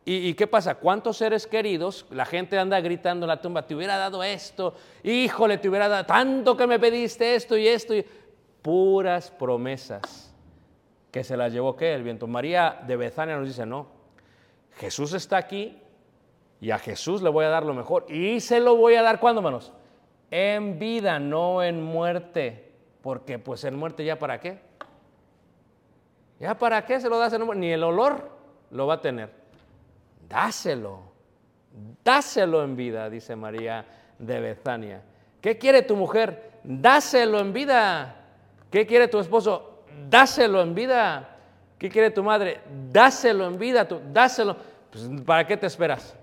[0.04, 0.76] ¿Y, qué pasa?
[0.76, 5.60] ¿Cuántos seres queridos, la gente anda gritando en la tumba, te hubiera dado esto, híjole,
[5.60, 8.04] te hubiera dado tanto que me pediste esto y esto, y
[8.64, 10.34] puras promesas
[11.12, 11.94] que se las llevó qué?
[11.94, 12.26] El viento.
[12.26, 13.88] María de Bezania nos dice, no,
[14.76, 15.82] Jesús está aquí
[16.60, 18.06] y a Jesús le voy a dar lo mejor.
[18.10, 19.72] Y se lo voy a dar cuando, hermanos?
[20.30, 22.72] En vida, no en muerte.
[23.02, 24.60] Porque pues en muerte ya para qué?
[26.40, 27.60] ¿Ya para qué se lo das en muerte?
[27.60, 28.30] Ni el olor
[28.72, 29.42] lo va a tener
[30.32, 31.02] dáselo,
[32.04, 33.86] dáselo en vida, dice María
[34.18, 35.02] de Betania.
[35.42, 36.52] ¿Qué quiere tu mujer?
[36.64, 38.16] Dáselo en vida.
[38.70, 39.84] ¿Qué quiere tu esposo?
[40.10, 41.38] Dáselo en vida.
[41.82, 42.62] ¿Qué quiere tu madre?
[42.92, 44.56] Dáselo en vida, dáselo.
[44.92, 46.16] Pues, ¿Para qué te esperas?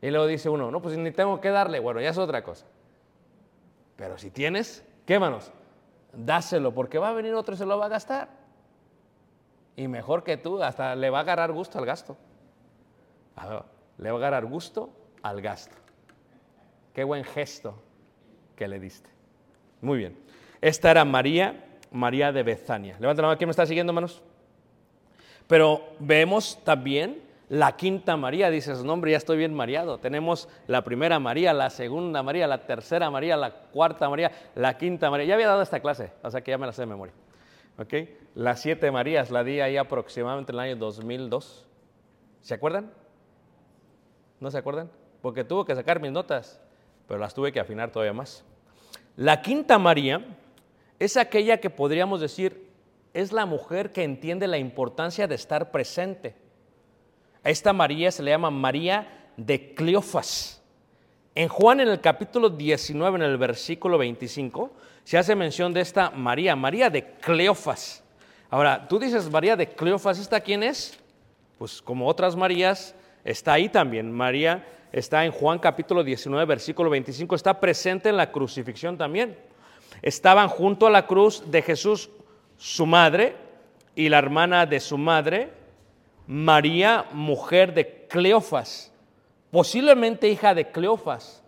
[0.00, 1.80] Y luego dice uno, no, pues ni tengo que darle.
[1.80, 2.64] Bueno, ya es otra cosa.
[3.96, 5.52] Pero si tienes, quémanos.
[6.14, 8.30] Dáselo, porque va a venir otro y se lo va a gastar.
[9.76, 12.16] Y mejor que tú, hasta le va a agarrar gusto al gasto
[13.98, 14.90] le va a dar gusto
[15.22, 15.76] al gasto.
[16.94, 17.82] Qué buen gesto
[18.54, 19.10] que le diste.
[19.82, 20.18] Muy bien.
[20.60, 22.96] Esta era María, María de Bezania.
[22.98, 24.22] Levanta la mano, ¿quién me está siguiendo, hermanos?
[25.46, 29.98] Pero vemos también la quinta María, dice su nombre, ya estoy bien mareado.
[29.98, 35.10] Tenemos la primera María, la segunda María, la tercera María, la cuarta María, la quinta
[35.10, 35.26] María.
[35.26, 37.14] Ya había dado esta clase, o sea que ya me la sé de memoria.
[38.34, 41.66] Las siete Marías la di ahí aproximadamente en el año 2002.
[42.40, 42.90] ¿Se acuerdan?
[44.40, 44.90] ¿No se acuerdan?
[45.22, 46.60] Porque tuvo que sacar mis notas,
[47.06, 48.44] pero las tuve que afinar todavía más.
[49.14, 50.24] La quinta María
[50.98, 52.65] es aquella que podríamos decir
[53.16, 56.34] es la mujer que entiende la importancia de estar presente.
[57.42, 60.62] A esta María se le llama María de Cleofas.
[61.34, 64.70] En Juan en el capítulo 19, en el versículo 25,
[65.02, 68.04] se hace mención de esta María, María de Cleofas.
[68.50, 70.98] Ahora, tú dices María de Cleofas, ¿esta quién es?
[71.56, 72.94] Pues como otras Marías,
[73.24, 74.12] está ahí también.
[74.12, 74.62] María
[74.92, 79.38] está en Juan capítulo 19, versículo 25, está presente en la crucifixión también.
[80.02, 82.10] Estaban junto a la cruz de Jesús
[82.56, 83.36] su madre
[83.94, 85.50] y la hermana de su madre,
[86.26, 88.92] María, mujer de Cleofas,
[89.50, 91.42] posiblemente hija de Cleofas,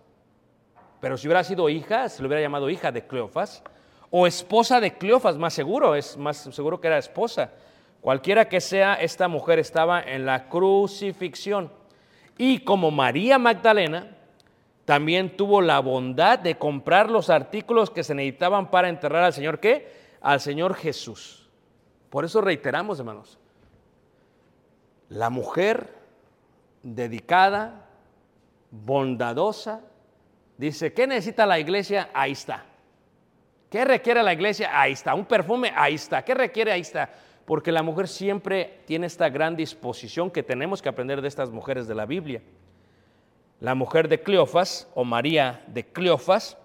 [1.01, 3.63] pero si hubiera sido hija, se le hubiera llamado hija de Cleofas,
[4.11, 7.53] o esposa de Cleofas, más seguro, es más seguro que era esposa.
[8.01, 11.71] Cualquiera que sea, esta mujer estaba en la crucifixión.
[12.39, 14.17] Y como María Magdalena,
[14.85, 19.61] también tuvo la bondad de comprar los artículos que se necesitaban para enterrar al Señor,
[19.61, 20.08] ¿qué?
[20.21, 21.49] Al Señor Jesús.
[22.11, 23.39] Por eso reiteramos, hermanos,
[25.09, 25.95] la mujer
[26.83, 27.87] dedicada,
[28.71, 29.83] bondadosa,
[30.57, 32.11] dice, ¿qué necesita la iglesia?
[32.15, 32.65] Ahí está.
[33.71, 34.71] ¿Qué requiere la iglesia?
[34.73, 35.15] Ahí está.
[35.15, 36.25] Un perfume, ahí está.
[36.25, 36.73] ¿Qué requiere?
[36.73, 37.11] Ahí está
[37.49, 41.89] porque la mujer siempre tiene esta gran disposición que tenemos que aprender de estas mujeres
[41.89, 42.43] de la Biblia.
[43.59, 46.59] La mujer de Cleofas o María de Cleofas,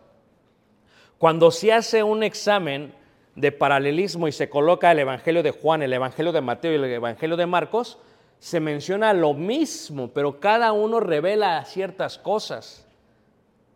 [1.18, 2.94] cuando se hace un examen
[3.36, 6.86] de paralelismo y se coloca el Evangelio de Juan, el Evangelio de Mateo y el
[6.86, 7.98] Evangelio de Marcos,
[8.40, 12.86] se menciona lo mismo, pero cada uno revela ciertas cosas.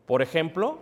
[0.05, 0.80] Por ejemplo,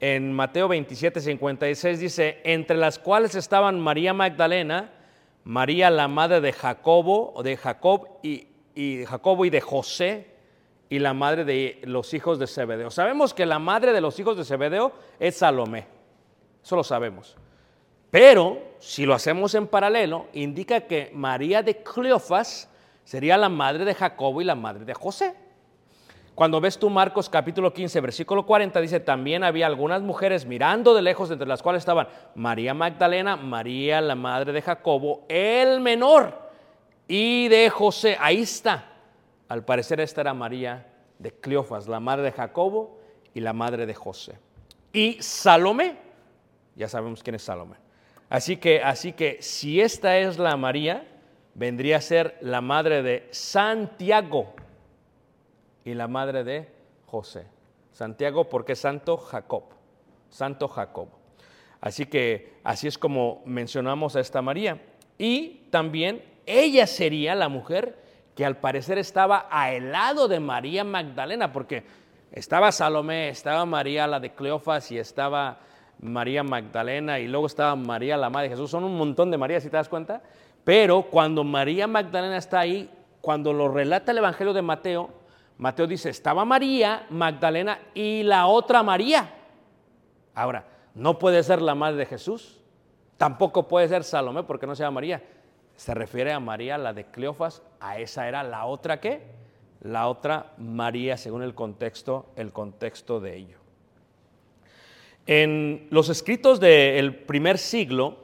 [0.00, 4.92] en Mateo 27, 56 dice, entre las cuales estaban María Magdalena,
[5.44, 7.58] María la madre de Jacobo, de
[8.22, 10.26] y, y Jacobo y de José,
[10.88, 12.90] y la madre de los hijos de Zebedeo.
[12.90, 15.86] Sabemos que la madre de los hijos de Zebedeo es Salomé,
[16.62, 17.36] eso lo sabemos.
[18.12, 22.68] Pero si lo hacemos en paralelo, indica que María de Cleofas
[23.04, 25.34] sería la madre de Jacobo y la madre de José.
[26.34, 31.00] Cuando ves tú Marcos capítulo 15, versículo 40, dice, también había algunas mujeres mirando de
[31.00, 36.38] lejos, entre las cuales estaban María Magdalena, María la madre de Jacobo, el menor,
[37.08, 38.18] y de José.
[38.20, 38.92] Ahí está.
[39.48, 40.86] Al parecer esta era María
[41.18, 42.98] de Cleofas, la madre de Jacobo
[43.32, 44.38] y la madre de José.
[44.92, 45.96] Y Salomé,
[46.76, 47.76] ya sabemos quién es Salomé.
[48.32, 51.06] Así que, así que si esta es la María,
[51.52, 54.54] vendría a ser la madre de Santiago
[55.84, 56.66] y la madre de
[57.04, 57.44] José.
[57.90, 59.64] Santiago porque Santo Jacob,
[60.30, 61.08] Santo Jacob.
[61.82, 64.80] Así que así es como mencionamos a esta María.
[65.18, 67.98] Y también ella sería la mujer
[68.34, 71.84] que al parecer estaba al lado de María Magdalena, porque
[72.30, 75.60] estaba Salomé, estaba María la de Cleofas y estaba
[76.00, 78.70] María Magdalena y luego estaba María la madre de Jesús.
[78.70, 80.22] Son un montón de Marías, si te das cuenta.
[80.64, 82.90] Pero cuando María Magdalena está ahí,
[83.20, 85.10] cuando lo relata el Evangelio de Mateo,
[85.58, 89.32] Mateo dice, estaba María, Magdalena y la otra María.
[90.34, 90.64] Ahora,
[90.94, 92.60] no puede ser la madre de Jesús,
[93.16, 95.22] tampoco puede ser Salomé porque no se llama María.
[95.76, 99.22] Se refiere a María, la de Cleofas, a esa era la otra qué?
[99.80, 103.61] La otra María, según el contexto, el contexto de ello.
[105.26, 108.16] En los escritos del primer siglo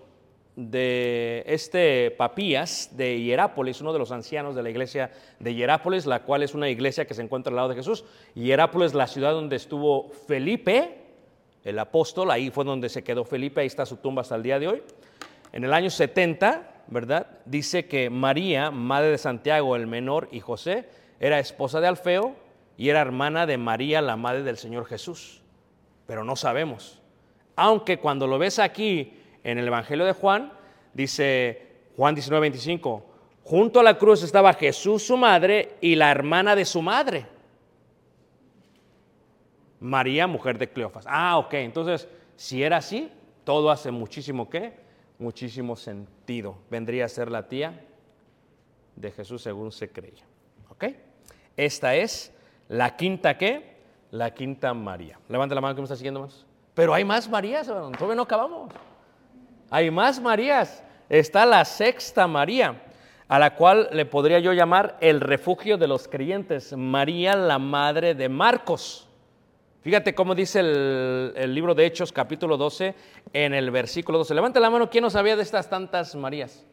[0.57, 6.25] de este Papías de Hierápolis, uno de los ancianos de la iglesia de Hierápolis, la
[6.25, 8.05] cual es una iglesia que se encuentra al lado de Jesús.
[8.35, 10.99] Hierápolis, la ciudad donde estuvo Felipe,
[11.63, 14.59] el apóstol, ahí fue donde se quedó Felipe, ahí está su tumba hasta el día
[14.59, 14.83] de hoy.
[15.53, 17.29] En el año 70, ¿verdad?
[17.45, 20.89] Dice que María, madre de Santiago el menor y José,
[21.21, 22.35] era esposa de Alfeo
[22.77, 25.43] y era hermana de María, la madre del Señor Jesús.
[26.09, 27.03] Pero no sabemos.
[27.55, 29.13] Aunque cuando lo ves aquí
[29.45, 30.51] en el Evangelio de Juan,
[30.95, 31.67] dice
[31.99, 33.05] Juan 19, 25,
[33.45, 37.27] junto a la cruz estaba Jesús, su madre, y la hermana de su madre.
[39.81, 41.05] María, mujer de Cleofas.
[41.07, 43.13] Ah, ok, entonces, si era así,
[43.45, 44.73] todo hace muchísimo qué?
[45.19, 46.57] Muchísimo sentido.
[46.71, 47.85] Vendría a ser la tía
[48.97, 50.25] de Jesús según se creía.
[50.71, 50.85] ¿Ok?
[51.55, 52.33] Esta es
[52.69, 53.78] la quinta qué?
[54.11, 55.19] La quinta María.
[55.29, 56.47] Levanta la mano que me está siguiendo más.
[56.75, 58.73] Pero hay más Marías, todavía no acabamos.
[59.71, 60.83] Hay más Marías.
[61.09, 62.83] Está la sexta María,
[63.27, 66.75] a la cual le podría yo llamar el refugio de los creyentes.
[66.77, 69.09] María, la madre de Marcos.
[69.83, 72.95] Fíjate cómo dice el, libro de Hechos, capítulo 12,
[73.33, 74.35] en el versículo 12.
[74.35, 76.65] Levanta la mano, ¿quién no sabía de estas tantas Marías?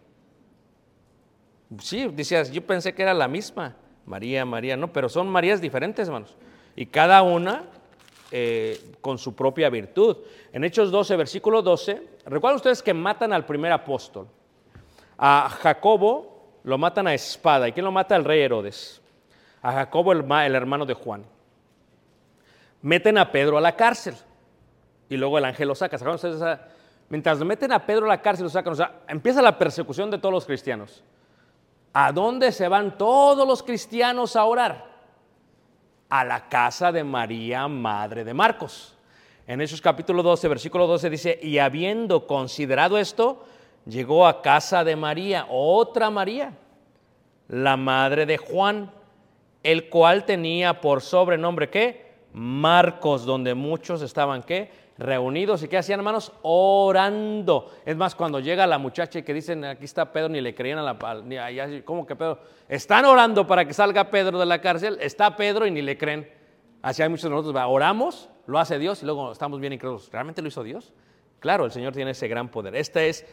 [1.80, 3.76] Sí, decías, yo pensé que era la misma.
[4.06, 6.36] María, María, no, pero son Marías diferentes, hermanos.
[6.76, 7.64] Y cada una
[8.32, 10.18] eh, con su propia virtud.
[10.52, 14.28] En Hechos 12, versículo 12, recuerden ustedes que matan al primer apóstol.
[15.18, 17.68] A Jacobo lo matan a espada.
[17.68, 18.16] ¿Y quién lo mata?
[18.16, 19.02] El rey Herodes.
[19.62, 21.24] A Jacobo, el, el hermano de Juan.
[22.82, 24.16] Meten a Pedro a la cárcel.
[25.08, 25.96] Y luego el ángel lo saca.
[25.96, 26.60] ustedes
[27.08, 28.74] Mientras meten a Pedro a la cárcel, lo sacan.
[28.74, 31.04] O sea, empieza la persecución de todos los cristianos.
[31.94, 34.95] ¿A dónde se van todos los cristianos a orar?
[36.10, 38.96] A la casa de María, madre de Marcos.
[39.48, 43.46] En Hechos capítulo 12, versículo 12 dice, y habiendo considerado esto,
[43.86, 46.54] llegó a casa de María, otra María,
[47.48, 48.92] la madre de Juan,
[49.64, 52.14] el cual tenía por sobrenombre qué?
[52.34, 54.72] Marcos, donde muchos estaban qué?
[54.98, 56.32] Reunidos y qué hacían hermanos?
[56.42, 57.74] Orando.
[57.86, 60.80] Es más, cuando llega la muchacha y que dicen, aquí está Pedro, ni le creían
[60.80, 61.22] a la...
[61.22, 62.40] Ni, ¿Cómo que Pedro?
[62.70, 66.32] Están orando para que salga Pedro de la cárcel, está Pedro y ni le creen.
[66.82, 70.10] Así hay muchos de nosotros, oramos, lo hace Dios y luego estamos bien incrédulos.
[70.12, 70.94] ¿Realmente lo hizo Dios?
[71.40, 72.76] Claro, el Señor tiene ese gran poder.
[72.76, 73.26] Este es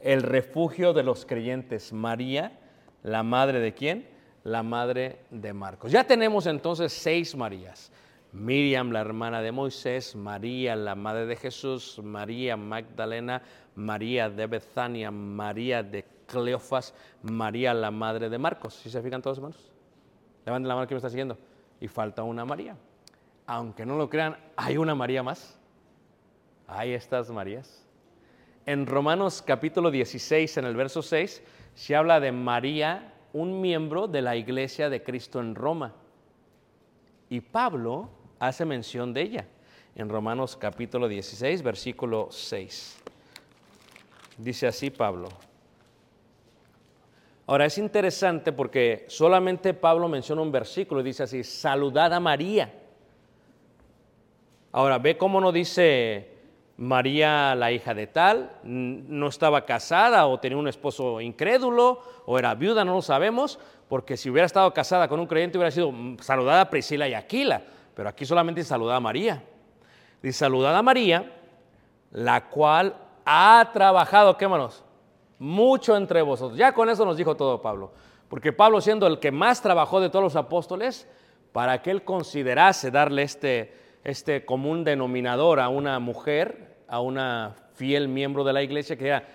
[0.00, 1.92] el refugio de los creyentes.
[1.92, 2.58] María,
[3.02, 4.08] la madre de quién?
[4.44, 5.90] La madre de Marcos.
[5.90, 7.90] Ya tenemos entonces seis Marías.
[8.38, 13.42] Miriam, la hermana de Moisés, María, la madre de Jesús, María Magdalena,
[13.74, 18.74] María de Bethania, María de Cleofas, María, la madre de Marcos.
[18.74, 19.72] ¿Sí se fijan todos, hermanos?
[20.46, 21.36] Levanten la mano que me está siguiendo.
[21.80, 22.76] Y falta una María.
[23.46, 25.58] Aunque no lo crean, hay una María más.
[26.68, 27.84] Hay estas Marías.
[28.66, 31.42] En Romanos capítulo 16, en el verso 6,
[31.74, 35.94] se habla de María, un miembro de la iglesia de Cristo en Roma.
[37.30, 39.44] Y Pablo hace mención de ella
[39.96, 42.98] en Romanos capítulo 16, versículo 6.
[44.38, 45.28] Dice así Pablo.
[47.46, 52.72] Ahora es interesante porque solamente Pablo menciona un versículo y dice así, saludad a María.
[54.70, 56.28] Ahora ve cómo no dice
[56.76, 62.54] María la hija de tal, no estaba casada o tenía un esposo incrédulo o era
[62.54, 63.58] viuda, no lo sabemos,
[63.88, 67.62] porque si hubiera estado casada con un creyente hubiera sido saludada a Priscila y Aquila
[67.98, 69.42] pero aquí solamente saluda a María.
[70.22, 71.32] Dice, saludada a María,
[72.12, 72.94] la cual
[73.24, 74.84] ha trabajado, ¿qué manos?
[75.40, 76.56] Mucho entre vosotros.
[76.56, 77.90] Ya con eso nos dijo todo Pablo.
[78.28, 81.08] Porque Pablo siendo el que más trabajó de todos los apóstoles,
[81.50, 83.74] para que él considerase darle este,
[84.04, 89.26] este común denominador a una mujer, a una fiel miembro de la iglesia, que era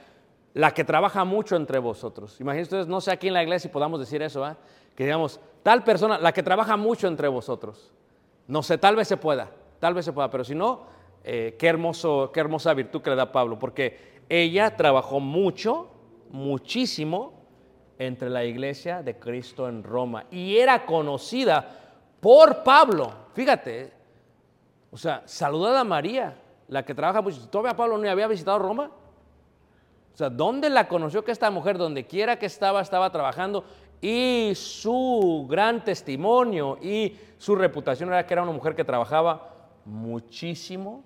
[0.54, 2.40] la que trabaja mucho entre vosotros.
[2.40, 4.56] Imagínense ustedes, no sé aquí en la iglesia si podamos decir eso, ¿eh?
[4.96, 7.92] que digamos, tal persona, la que trabaja mucho entre vosotros.
[8.48, 10.82] No sé, tal vez se pueda, tal vez se pueda, pero si no,
[11.24, 15.90] eh, qué, hermoso, qué hermosa virtud que le da Pablo, porque ella trabajó mucho,
[16.32, 17.34] muchísimo
[17.98, 21.66] entre la iglesia de Cristo en Roma y era conocida
[22.20, 23.14] por Pablo.
[23.34, 23.94] Fíjate,
[24.92, 26.36] o sea, saludada a María,
[26.68, 27.48] la que trabaja mucho.
[27.50, 28.92] ¿Todavía Pablo no había visitado Roma?
[30.14, 33.64] O sea, ¿dónde la conoció que esta mujer, donde quiera que estaba, estaba trabajando
[34.04, 41.06] y su gran testimonio y su reputación era que era una mujer que trabajaba muchísimo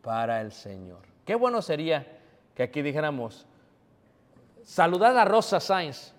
[0.00, 1.00] para el Señor.
[1.24, 2.06] Qué bueno sería
[2.54, 3.48] que aquí dijéramos,
[4.62, 6.14] saludad a Rosa Sainz,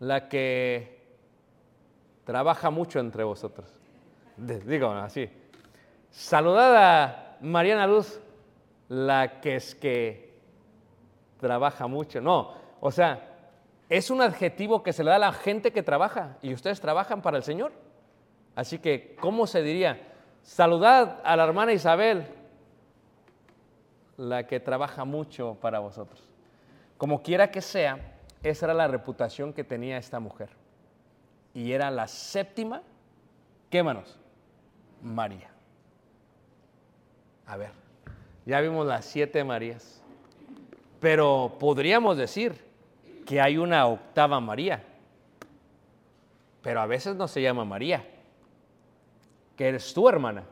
[0.00, 1.02] la que
[2.26, 3.66] trabaja mucho entre vosotros.
[4.36, 5.30] Digo así.
[6.10, 8.20] Saludad a Mariana Luz,
[8.88, 10.34] la que es que
[11.40, 12.20] trabaja mucho.
[12.20, 13.33] No, o sea,
[13.96, 17.22] es un adjetivo que se le da a la gente que trabaja y ustedes trabajan
[17.22, 17.70] para el Señor.
[18.56, 20.00] Así que, ¿cómo se diría?
[20.42, 22.26] Saludad a la hermana Isabel,
[24.16, 26.28] la que trabaja mucho para vosotros.
[26.98, 30.48] Como quiera que sea, esa era la reputación que tenía esta mujer.
[31.54, 32.82] Y era la séptima,
[33.70, 34.18] ¿qué manos?
[35.02, 35.52] María.
[37.46, 37.70] A ver,
[38.44, 40.02] ya vimos las siete Marías.
[40.98, 42.63] Pero podríamos decir
[43.24, 44.82] que hay una octava María.
[46.62, 48.04] Pero a veces no se llama María,
[49.56, 50.44] que eres tu hermana.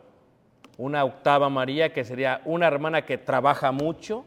[0.76, 4.24] Una octava María que sería una hermana que trabaja mucho.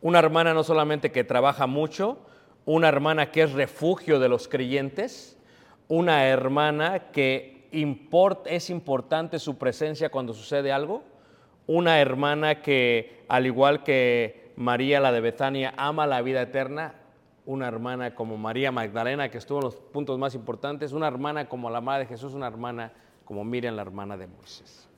[0.00, 2.18] Una hermana no solamente que trabaja mucho,
[2.66, 5.38] una hermana que es refugio de los creyentes,
[5.88, 7.66] una hermana que
[8.46, 11.02] es importante su presencia cuando sucede algo,
[11.66, 16.94] una hermana que, al igual que María la de Betania, ama la vida eterna,
[17.46, 21.70] una hermana como María Magdalena, que estuvo en los puntos más importantes, una hermana como
[21.70, 22.92] la madre de Jesús, una hermana
[23.24, 24.88] como Miriam, la hermana de Moisés.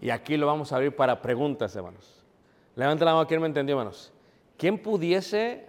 [0.00, 2.22] Y aquí lo vamos a abrir para preguntas, hermanos.
[2.76, 4.12] Levanta la mano, ¿quién me entendió, hermanos?
[4.56, 5.66] ¿Quién pudiese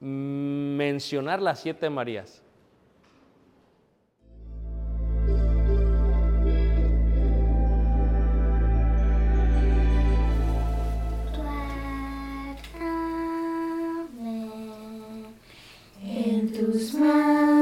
[0.00, 2.43] mencionar las siete Marías?
[16.94, 17.53] Si